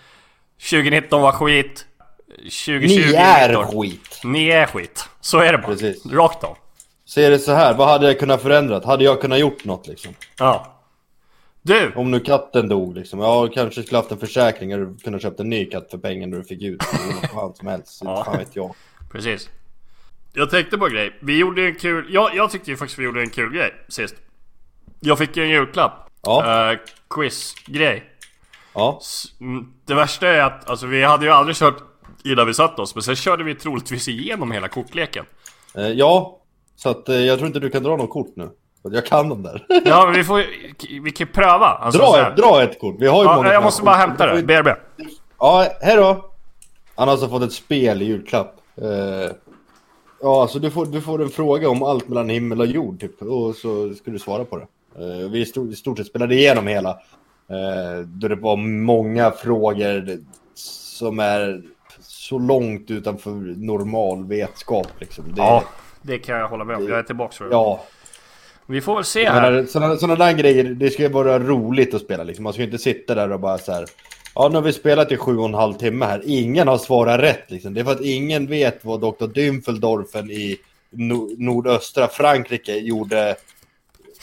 [0.59, 1.87] 2019 var skit.
[2.29, 3.65] 2020 ni är år.
[3.65, 4.21] skit.
[4.25, 5.09] Ni är skit.
[5.21, 5.67] Så är det bara.
[5.67, 6.07] Precis.
[6.07, 6.57] Rakt av.
[7.05, 8.85] Så är det så här, vad hade jag kunnat förändrat?
[8.85, 10.15] Hade jag kunnat gjort något liksom?
[10.39, 10.81] Ja.
[11.63, 11.93] Du!
[11.97, 13.21] Om nu katten dog liksom.
[13.21, 16.45] Ja, kanske skulle haft en försäkring eller kunnat köpt en ny katt för pengen du
[16.45, 16.83] fick ut.
[17.35, 18.01] Vad som helst.
[18.05, 18.25] Ja.
[18.25, 18.75] Fan vet jag.
[19.13, 19.51] Precis.
[20.33, 21.19] Jag tänkte på en grej.
[21.21, 22.07] Vi gjorde en kul...
[22.11, 24.15] Jag, jag tyckte ju faktiskt vi gjorde en kul grej sist.
[25.01, 26.11] Jag fick ju en julklapp.
[26.23, 26.73] Ja.
[26.73, 26.79] Uh,
[27.11, 28.05] Quiz-grej.
[28.75, 29.01] Ja,
[29.41, 31.77] mm, Det värsta är att alltså, vi hade ju aldrig kört
[32.25, 32.95] innan vi satt oss.
[32.95, 35.25] Men sen körde vi troligtvis igenom hela kortleken.
[35.75, 36.41] eh, ja.
[36.77, 38.51] Så att eh, jag tror inte du kan dra något kort nu.
[38.83, 39.67] Jag kan dem där.
[39.85, 40.45] Ja men vi får
[41.03, 41.67] Vi kan pröva.
[41.67, 42.97] Alltså, så dra, ett, dra ett kort.
[42.99, 44.43] Vi har ju många Ja, jag måste bara hämta det.
[44.43, 44.69] BRB.
[45.39, 46.31] Ja, hej då.
[46.95, 48.57] Han har alltså fått ett spel i julklapp.
[48.77, 49.33] Eh,
[50.23, 53.23] ja, alltså du får, du får en fråga om allt mellan himmel och jord typ.
[53.23, 54.67] Och så ska du svara på det.
[54.99, 56.99] Eh, vi i stort sett spelade igenom hela.
[57.51, 60.19] Eh, då det var många frågor
[60.55, 61.63] som är
[62.01, 65.25] så långt utanför normal vetskap liksom.
[65.25, 65.65] Det, Ja,
[66.03, 66.89] det kan jag hålla med om.
[66.89, 67.51] Jag är tillbaka för det.
[67.51, 67.85] ja.
[68.67, 69.67] Vi får väl se här.
[69.67, 72.43] Sådana, sådana där grejer, det ska ju vara roligt att spela liksom.
[72.43, 73.85] Man ska ju inte sitta där och bara så här.
[74.35, 76.23] Ja, nu har vi spelat i sju och en halv timme här.
[76.25, 77.75] Ingen har svarat rätt liksom.
[77.75, 79.27] Det är för att ingen vet vad Dr.
[79.27, 80.57] Dümfeldorfen i
[80.93, 83.35] no- nordöstra Frankrike gjorde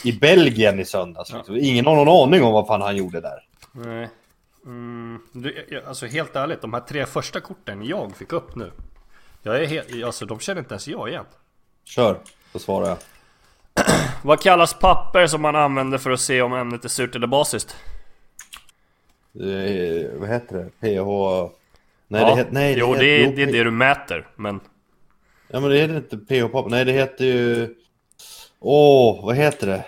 [0.04, 1.34] i Belgien i söndags.
[1.34, 1.58] Liksom.
[1.58, 3.40] Ingen har någon aning om vad fan han gjorde där.
[3.72, 4.10] Nej.
[4.66, 8.72] Mm, du, alltså helt ärligt, de här tre första korten jag fick upp nu.
[9.42, 11.26] Jag är helt, alltså de känner inte ens jag igen.
[11.86, 12.18] Kör,
[12.52, 12.98] så svarar jag.
[14.24, 17.76] Vad kallas papper som man använder för att se om ämnet är surt eller basiskt?
[19.32, 20.70] Det är, vad heter det?
[20.70, 21.08] PH...
[22.08, 22.52] Nej, Ja, det heter...
[22.52, 24.60] Nej, jo, heter, det är, det är det du mäter, men...
[25.48, 26.70] Ja, men det heter inte PH-pop.
[26.70, 27.76] Nej, det heter ju...
[28.64, 29.86] Åh, vad heter det?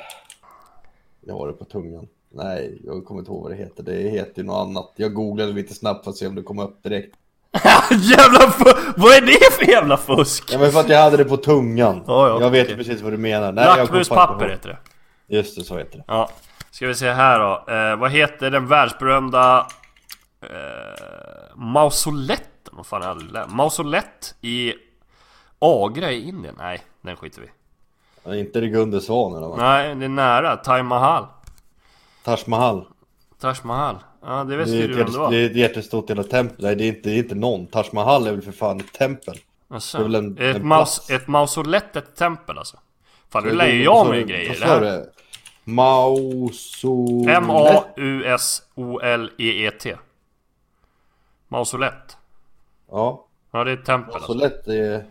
[1.22, 2.08] Jag har det på tungan.
[2.32, 3.84] Nej, jag kommer inte ihåg vad det heter.
[3.84, 4.92] Det heter ju något annat.
[4.96, 7.16] Jag googlade lite snabbt för att se om det kom upp direkt.
[7.92, 8.54] jävla
[8.98, 10.50] Vad är det för jävla fusk?
[10.54, 12.04] Ja, men för att jag hade det på tungan.
[12.08, 12.78] Ja, ja, jag vet okej.
[12.78, 13.52] precis vad du menar.
[13.52, 14.78] Nej, Lackmuspapper heter det.
[15.38, 16.04] Just det, så heter det.
[16.08, 16.30] Ja,
[16.72, 17.74] ska vi se här då.
[17.74, 19.68] Eh, vad heter den världsberömda
[20.42, 22.74] eh, mausoletten?
[22.74, 23.46] Vad fan är det?
[23.48, 24.74] Mausolett i
[25.60, 26.56] Agra i Indien?
[26.58, 27.48] Nej, den skiter vi.
[28.24, 29.58] Ja, inte det Gunde Svan eller vad?
[29.58, 30.56] Nej, det är nära.
[30.58, 31.26] Taj Mahal.
[32.24, 32.86] Taj Mahal.
[33.40, 33.96] Taj Mahal.
[34.22, 35.32] Ja, det visste Det är, du vem det var.
[35.32, 36.66] det är ett jättestort jävla tempel.
[36.66, 37.68] Nej, det är, inte, det är inte någon.
[37.68, 39.36] Taj Mahal är väl för fan ett tempel.
[39.70, 39.98] Asså.
[39.98, 42.78] det är väl en- ett, en maus, ett mausolett, ett tempel alltså.
[43.30, 44.48] Fan, nu lär ju jag mig grejer.
[44.50, 44.82] Vad Det sa här.
[44.82, 45.12] du?
[45.72, 47.38] Mausolett?
[48.74, 49.96] M-A-U-S-O-L-E-E-T.
[51.48, 52.18] Mausolett.
[52.92, 54.32] Ja, Ja, det är ett tempel alltså.
[54.34, 55.06] mausolett är...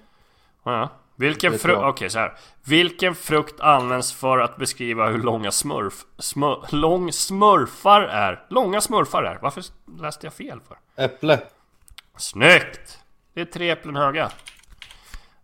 [0.65, 0.89] Ja, ja.
[1.23, 1.83] Vilken frukt...
[1.83, 2.33] Okej, så här.
[2.65, 5.95] Vilken frukt används för att beskriva hur långa smurf...
[6.19, 8.45] Smör, lång smurfar är?
[8.49, 9.39] Långa smurfar är.
[9.43, 9.65] Varför
[10.01, 11.05] läste jag fel för?
[11.05, 11.41] Äpple.
[12.17, 12.99] Snyggt!
[13.35, 14.31] Det är tre äpplen höga.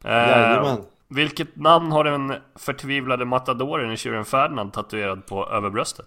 [0.04, 0.84] Eh, Jajamän.
[1.08, 6.06] vilket namn har den förtvivlade matadoren i tjuren Ferdinand tatuerad på överbröstet?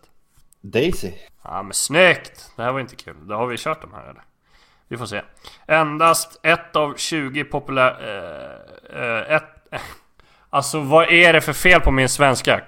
[0.62, 1.12] Daisy.
[1.44, 2.52] Ja men snyggt!
[2.56, 3.28] Det här var inte kul.
[3.28, 4.24] Då har vi kört de här eller?
[4.92, 5.22] Vi får se.
[5.68, 7.98] Endast ett av 20 populär...
[8.02, 9.44] Eh, eh, ett...
[10.50, 12.62] Alltså vad är det för fel på min svenska?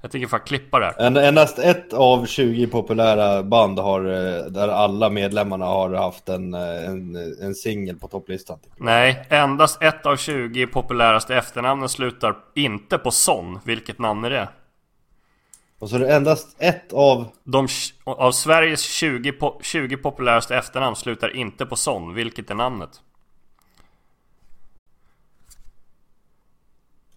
[0.00, 1.06] Jag tänker fan klippa det här.
[1.06, 6.54] En, endast ett av 20 populära band har, eh, där alla medlemmarna har haft en,
[6.54, 8.58] eh, en, en singel på topplistan.
[8.76, 13.58] Nej, endast ett av 20 populäraste efternamnen slutar inte på son.
[13.64, 14.48] Vilket namn är det?
[15.78, 17.28] Och så är det endast ett av...
[17.44, 17.68] De,
[18.04, 22.14] av Sveriges 20, po 20 populäraste efternamn slutar inte på son.
[22.14, 22.90] Vilket är namnet?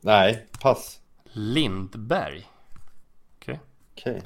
[0.02, 0.98] Nej, pass.
[1.34, 2.44] Lindberg.
[3.42, 3.60] Okej.
[3.98, 4.22] Okej.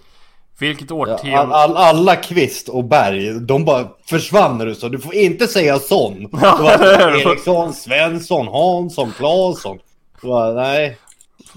[0.59, 1.37] Vilket Ja, årtionde...
[1.37, 5.47] all, all, alla Kvist och Berg, de bara försvann när du sa du får inte
[5.47, 6.15] säga sån.
[6.43, 9.79] Eriksson, Svensson, Hansson, Claesson.
[10.55, 10.97] Nej.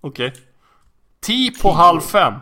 [0.00, 0.32] Okej.
[1.20, 2.34] 10 på halv fem.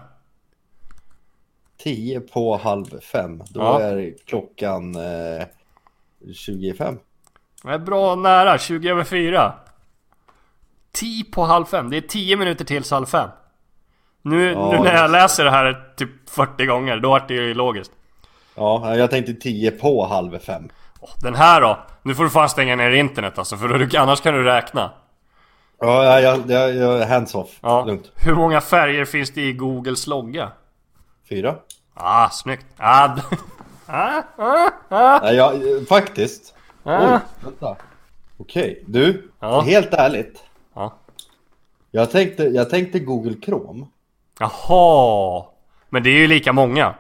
[1.79, 3.43] 10 på halv fem.
[3.51, 3.81] Då Ja.
[3.81, 5.47] är klockan eh,
[6.35, 6.99] 25.
[7.63, 9.55] Det är bra nära, 20 över 4.
[10.93, 13.31] 10 på halv fem, det är 10 minuter tills halv fem.
[14.27, 17.55] Nu, Ja, nu när jag läser det här typ 40 gånger, då vart det ju
[17.55, 17.91] logiskt.
[18.55, 20.69] Ja, jag tänkte 10 på halv fem.
[21.01, 21.79] Åh, Den här då?
[22.03, 24.91] Nu får du fan stänga ner internet alltså, för du, annars kan du räkna.
[25.81, 27.59] Ja, jag, jag, jag, hands off.
[27.61, 27.85] Ja.
[27.85, 28.13] Lugnt.
[28.15, 30.53] Hur många färger finns det i Googles logga?
[31.29, 31.55] Fyra.
[31.95, 32.67] Ah, snyggt.
[32.77, 33.09] Ah,
[33.87, 35.33] ah, ah, ah.
[35.33, 35.51] Eh,
[35.89, 36.55] faktiskt.
[36.85, 37.15] Ah.
[37.15, 37.77] Oj, vänta.
[38.37, 39.31] Okej, du.
[39.41, 39.61] Ja.
[39.61, 40.43] Helt ärligt.
[40.75, 40.95] Ja.
[41.91, 43.87] Jag tänkte, jag tänkte Google Chrome.
[44.41, 45.45] Jaha.
[45.91, 46.95] Men det är ju lika många.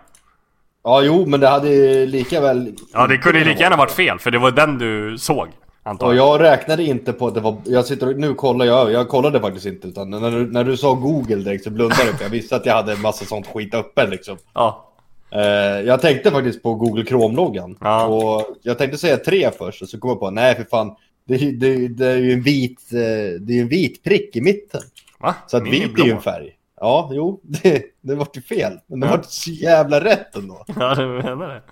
[0.84, 2.74] Ja, jo, men det hade ju lika väl...
[2.92, 5.48] Ja, det kunde ju lika gärna varit fel, för det var den du såg.
[5.82, 6.40] Antar Och jag.
[6.40, 7.56] räknade inte på att det var...
[7.64, 10.76] Jag sitter och, nu kollar jag, jag kollade faktiskt inte utan när du, när du
[10.76, 13.46] sa Google direkt så blundade jag för jag visste att jag hade en massa sånt
[13.46, 14.36] skit öppen liksom.
[14.54, 14.92] Ja.
[15.30, 15.40] Eh,
[15.86, 17.76] jag tänkte faktiskt på Google Chrome-loggan.
[17.80, 18.06] Ja.
[18.06, 20.94] Och jag tänkte säga tre först och så kom jag på, nej för fan.
[21.28, 24.40] Det, är- det, det är ju en vit, eh, det är en vit prick i
[24.40, 24.80] mitten.
[25.20, 25.34] Va?
[25.46, 26.50] Så att Min vit är ju en färg.
[26.80, 28.78] Ja, jo, det, det vart ju fel.
[28.86, 29.10] Men det Ja.
[29.16, 30.64] vart så jävla rätt ändå.
[30.76, 31.62] Ja, du menar det.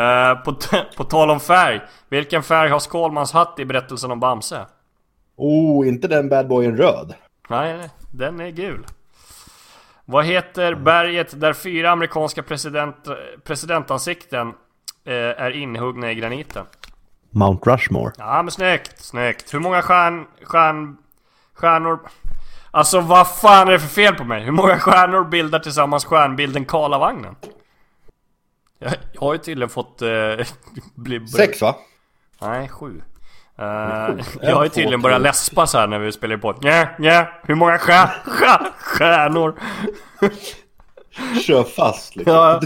[0.00, 0.56] Eh, på,
[0.96, 1.80] på tal om färg.
[2.08, 4.66] Vilken färg har Skålmans hatt i berättelsen om Bamse?
[5.36, 7.14] Oh, inte den bad boyen röd.
[7.48, 8.86] Nej, nej, den är gul.
[10.04, 12.96] Vad heter berget där fyra amerikanska president,
[13.44, 14.48] presidentansikten
[15.04, 16.64] eh, är inhuggna i graniten?
[17.30, 18.12] Mount Rushmore.
[18.18, 19.54] Ja men snyggt, snyggt.
[19.54, 20.96] Hur många stjärn, stjärn,
[21.54, 21.98] stjärnor...
[22.70, 24.42] Alltså vad fan är det för fel på mig?
[24.42, 27.36] Hur många stjärnor bildar tillsammans stjärnbilden Karlavagnen?
[28.78, 30.02] Jag, jag har ju tydligen fått...
[30.02, 30.08] Eh,
[30.94, 31.76] bli, Sex va?
[32.40, 33.02] Nej, sju.
[33.56, 36.52] En, jag har ju tydligen börjat läspa så här när vi spelar på.
[36.52, 39.54] Nja, nja, hur många stjär, stjär, stjärnor?
[41.46, 42.34] Kör fast liksom.
[42.34, 42.52] Ja.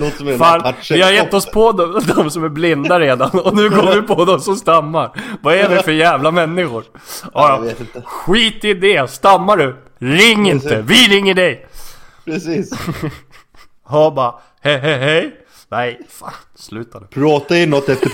[0.00, 3.30] Något som är Fan, vi har gett oss på de, de som är blinda redan
[3.30, 5.10] och nu går vi på de som stammar.
[5.42, 6.84] Vad är det för jävla människor?
[7.34, 7.64] Ja,
[8.04, 9.76] skit i det, stammar du?
[9.98, 11.66] Ring inte, vi ringer dig!
[12.24, 12.70] Precis.
[13.84, 15.36] Ha bara, hej hej hej.
[15.70, 17.06] Nej, fan, sluta nu.
[17.06, 18.10] Prata in något efter...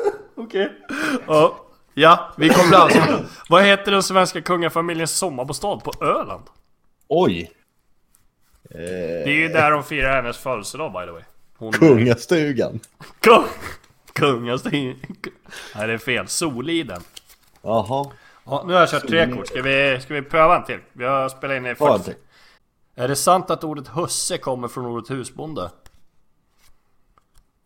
[0.36, 0.70] Okej.
[1.26, 1.69] Ja.
[1.94, 3.24] Ja, vi kommer alltså.
[3.48, 6.44] Vad heter den svenska kungafamiljens sommarbostad på Öland?
[7.08, 7.52] Oj.
[8.62, 11.22] Det är ju där de firar hennes födelsedag by the way.
[11.56, 11.72] Hon...
[11.72, 12.80] Kungastugan.
[13.20, 13.44] Kung...
[14.12, 14.96] Kungastig...
[15.74, 16.28] Nej det är fel.
[16.28, 17.02] Soliden.
[17.62, 18.10] Jaha.
[18.44, 19.46] Ja, nu har jag kört tre kort.
[19.46, 20.78] Ska vi, ska vi pröva en till?
[20.92, 22.04] Vi har spelat in i Ta en 40.
[22.04, 22.22] till.
[22.94, 25.70] Är det sant att ordet husse kommer från ordet husbonde?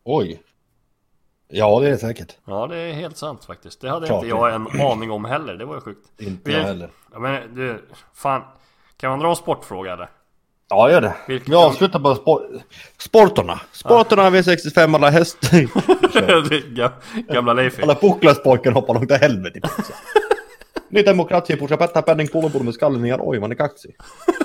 [0.04, 0.42] Oj.
[1.48, 2.36] Ja, det är det säkert.
[2.44, 3.80] Ja, det är helt sant faktiskt.
[3.80, 5.54] Det hade Klart inte jag en aning om heller.
[5.54, 6.06] Det var ju sjukt.
[6.20, 6.90] Inte jag heller.
[7.12, 7.84] Ja, men du,
[8.14, 8.42] fan.
[8.96, 10.08] Kan man dra en sportfråga eller?
[10.70, 11.14] Ja, gör det.
[11.28, 12.62] Vilket- Vi avslutar på spor-
[12.98, 13.60] sporterna.
[13.72, 15.66] Sporterna V65 alla hästar.
[17.32, 17.82] Gamla Leif.
[17.82, 19.60] alla Pucklarspojken hoppar långt åt helvete.
[20.88, 23.18] Ny demokrati pushar Petter Penning Polebol med skallen ner.
[23.20, 23.96] Oj, man är kaxig.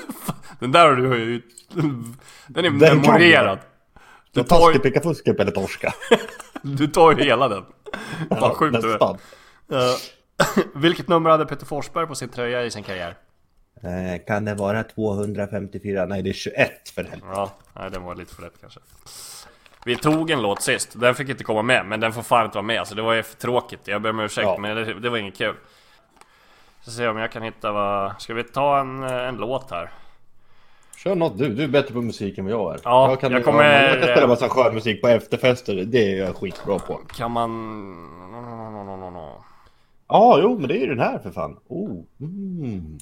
[0.60, 1.41] Den där har du ju...
[2.47, 3.60] Den är Den memorerad.
[4.34, 5.93] Du tar, ju- picka eller torska.
[6.62, 7.66] du tar ju hela den.
[8.30, 8.97] Vad sjukt du är.
[8.99, 9.18] Ja.
[10.76, 13.16] Vilket nummer hade Peter Forsberg på sin tröja i sin karriär?
[13.84, 16.05] Eh, kan det vara 254?
[16.05, 17.28] Nej, det är 21 för helvete.
[17.34, 18.80] Ja, nej den var lite för lätt kanske.
[19.86, 22.55] Vi tog en låt sist, den fick inte komma med, men den får fan inte
[22.57, 22.80] vara med.
[22.80, 23.88] Alltså det var ju för tråkigt.
[23.88, 24.57] Jag ber om ursäkt, Ja.
[24.60, 25.55] men det, det var inget kul.
[26.82, 28.22] Ska se om jag kan hitta vad...
[28.22, 29.91] Ska vi ta en, eh, en låt här?
[31.04, 32.80] Kör något du, du är bättre på musik än vad jag är.
[32.84, 36.26] Ja, jag, kan, jag kommer- jag kan spela massa skön musik på efterfester, det är
[36.26, 37.00] jag skitbra på.
[37.16, 37.50] Kan man...
[38.32, 39.43] No, no, no, no, no.
[40.08, 41.60] Ja, jo, men det är ju den här för fan.
[41.68, 42.97] Oh, mm.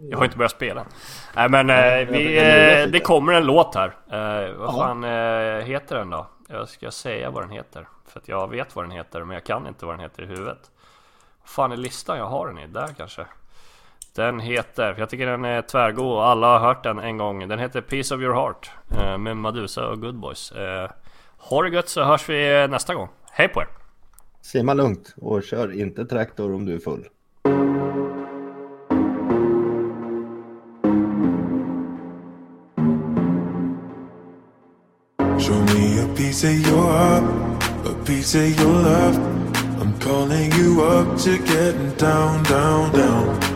[0.10, 0.86] Jag har inte börjat spela.
[1.36, 3.86] Nej men eh, vi, eh, det kommer en låt här.
[4.10, 4.72] Eh, vad Ja.
[4.72, 6.26] fan eh, heter den då?
[6.48, 7.88] Jag ska säga vad den heter.
[8.08, 10.26] För att jag vet vad den heter, men jag kan inte vad den heter i
[10.26, 10.70] huvudet.
[11.42, 12.66] Vad fan är listan jag har den i?
[12.66, 13.26] Där kanske?
[14.16, 17.48] Den heter, för jag tycker den är tvärgod och alla har hört den en gång.
[17.48, 20.52] Den heter Piece of your heart eh, med Madusa och Good Boys.
[20.52, 20.90] Eh,
[21.38, 23.08] ha det gött så hörs vi nästa gång.
[23.30, 23.68] Hej på er!
[24.42, 27.04] Simma lugnt och kör inte traktor om du är full.
[35.40, 37.24] Show me a piece of your heart,
[37.86, 39.16] a piece of your love.
[39.80, 43.55] I'm calling you up to getting down, down, down.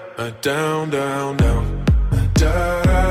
[0.41, 1.85] down, down, down.
[2.11, 3.10] Uh, da